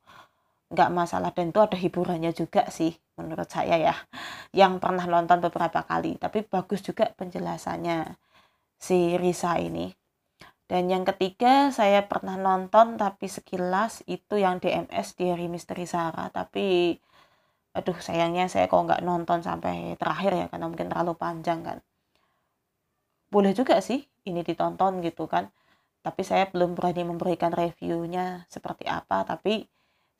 Nggak 0.70 0.90
masalah. 0.94 1.34
Dan 1.34 1.50
itu 1.50 1.58
ada 1.58 1.74
hiburannya 1.74 2.30
juga 2.30 2.70
sih 2.70 2.94
menurut 3.20 3.48
saya 3.48 3.76
ya 3.76 3.94
yang 4.50 4.80
pernah 4.82 5.04
nonton 5.04 5.38
beberapa 5.44 5.84
kali. 5.84 6.16
Tapi 6.16 6.46
bagus 6.48 6.80
juga 6.80 7.12
penjelasannya 7.14 8.16
si 8.80 9.20
Risa 9.20 9.60
ini. 9.60 9.92
Dan 10.70 10.86
yang 10.86 11.02
ketiga 11.02 11.74
saya 11.74 12.06
pernah 12.06 12.38
nonton 12.38 12.94
tapi 12.94 13.26
sekilas 13.26 14.06
itu 14.06 14.38
yang 14.38 14.62
DMS 14.62 15.18
dari 15.18 15.50
Misteri 15.50 15.82
Sarah. 15.84 16.30
Tapi 16.30 16.94
aduh 17.70 17.98
sayangnya 17.98 18.50
saya 18.50 18.66
kok 18.66 18.82
nggak 18.82 19.02
nonton 19.02 19.42
sampai 19.42 19.94
terakhir 19.98 20.32
ya 20.34 20.46
karena 20.50 20.66
mungkin 20.70 20.86
terlalu 20.90 21.14
panjang 21.18 21.60
kan. 21.66 21.78
Boleh 23.30 23.50
juga 23.54 23.82
sih 23.82 24.02
ini 24.26 24.46
ditonton 24.46 25.02
gitu 25.02 25.26
kan. 25.26 25.50
Tapi 26.00 26.22
saya 26.24 26.48
belum 26.48 26.78
berani 26.78 27.02
memberikan 27.02 27.52
reviewnya 27.52 28.46
seperti 28.46 28.86
apa. 28.86 29.26
Tapi 29.26 29.66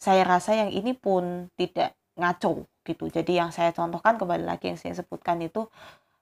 saya 0.00 0.24
rasa 0.24 0.56
yang 0.56 0.70
ini 0.72 0.96
pun 0.96 1.52
tidak 1.54 1.94
ngaco 2.16 2.66
gitu. 2.90 3.06
Jadi 3.06 3.38
yang 3.38 3.54
saya 3.54 3.70
contohkan 3.70 4.18
kembali 4.18 4.42
lagi 4.42 4.74
yang 4.74 4.78
saya 4.80 4.98
sebutkan 4.98 5.38
itu 5.38 5.70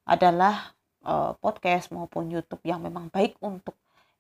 adalah 0.04 0.76
uh, 1.08 1.32
podcast 1.40 1.92
maupun 1.92 2.28
YouTube 2.28 2.60
yang 2.64 2.84
memang 2.84 3.08
baik 3.08 3.40
untuk 3.40 3.76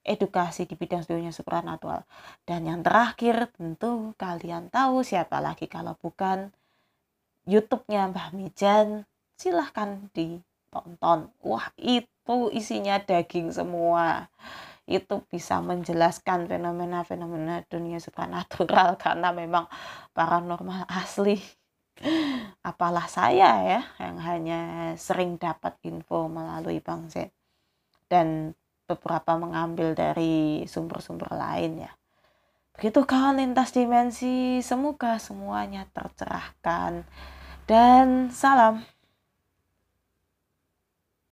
edukasi 0.08 0.64
di 0.64 0.72
bidang 0.72 1.04
dunia 1.04 1.28
supranatural. 1.28 2.08
Dan 2.48 2.64
yang 2.64 2.80
terakhir 2.80 3.52
tentu 3.52 4.16
kalian 4.16 4.72
tahu 4.72 5.04
siapa 5.04 5.40
lagi 5.44 5.68
kalau 5.68 5.92
bukan 6.00 6.48
YouTube-nya 7.44 8.08
Mbah 8.12 8.32
Mijan. 8.32 9.04
Silahkan 9.38 10.10
ditonton. 10.16 11.30
Wah 11.44 11.68
itu 11.78 12.50
isinya 12.52 12.98
daging 12.98 13.54
semua 13.54 14.26
itu 14.88 15.20
bisa 15.28 15.60
menjelaskan 15.60 16.48
fenomena-fenomena 16.48 17.60
dunia 17.68 18.00
supranatural 18.00 18.96
karena 19.04 19.36
memang 19.36 19.68
paranormal 20.16 20.88
asli 20.88 21.36
apalah 22.62 23.06
saya 23.10 23.50
ya 23.64 23.80
yang 23.98 24.16
hanya 24.22 24.60
sering 24.94 25.38
dapat 25.38 25.74
info 25.86 26.30
melalui 26.30 26.78
Bang 26.82 27.10
Z. 27.10 27.30
Dan 28.08 28.56
beberapa 28.88 29.36
mengambil 29.36 29.92
dari 29.92 30.64
sumber-sumber 30.64 31.28
lain 31.34 31.84
ya. 31.84 31.92
Begitu 32.78 33.04
kawan 33.04 33.42
lintas 33.42 33.74
dimensi 33.74 34.62
semoga 34.64 35.18
semuanya 35.18 35.84
tercerahkan. 35.92 37.04
Dan 37.68 38.32
salam 38.32 38.80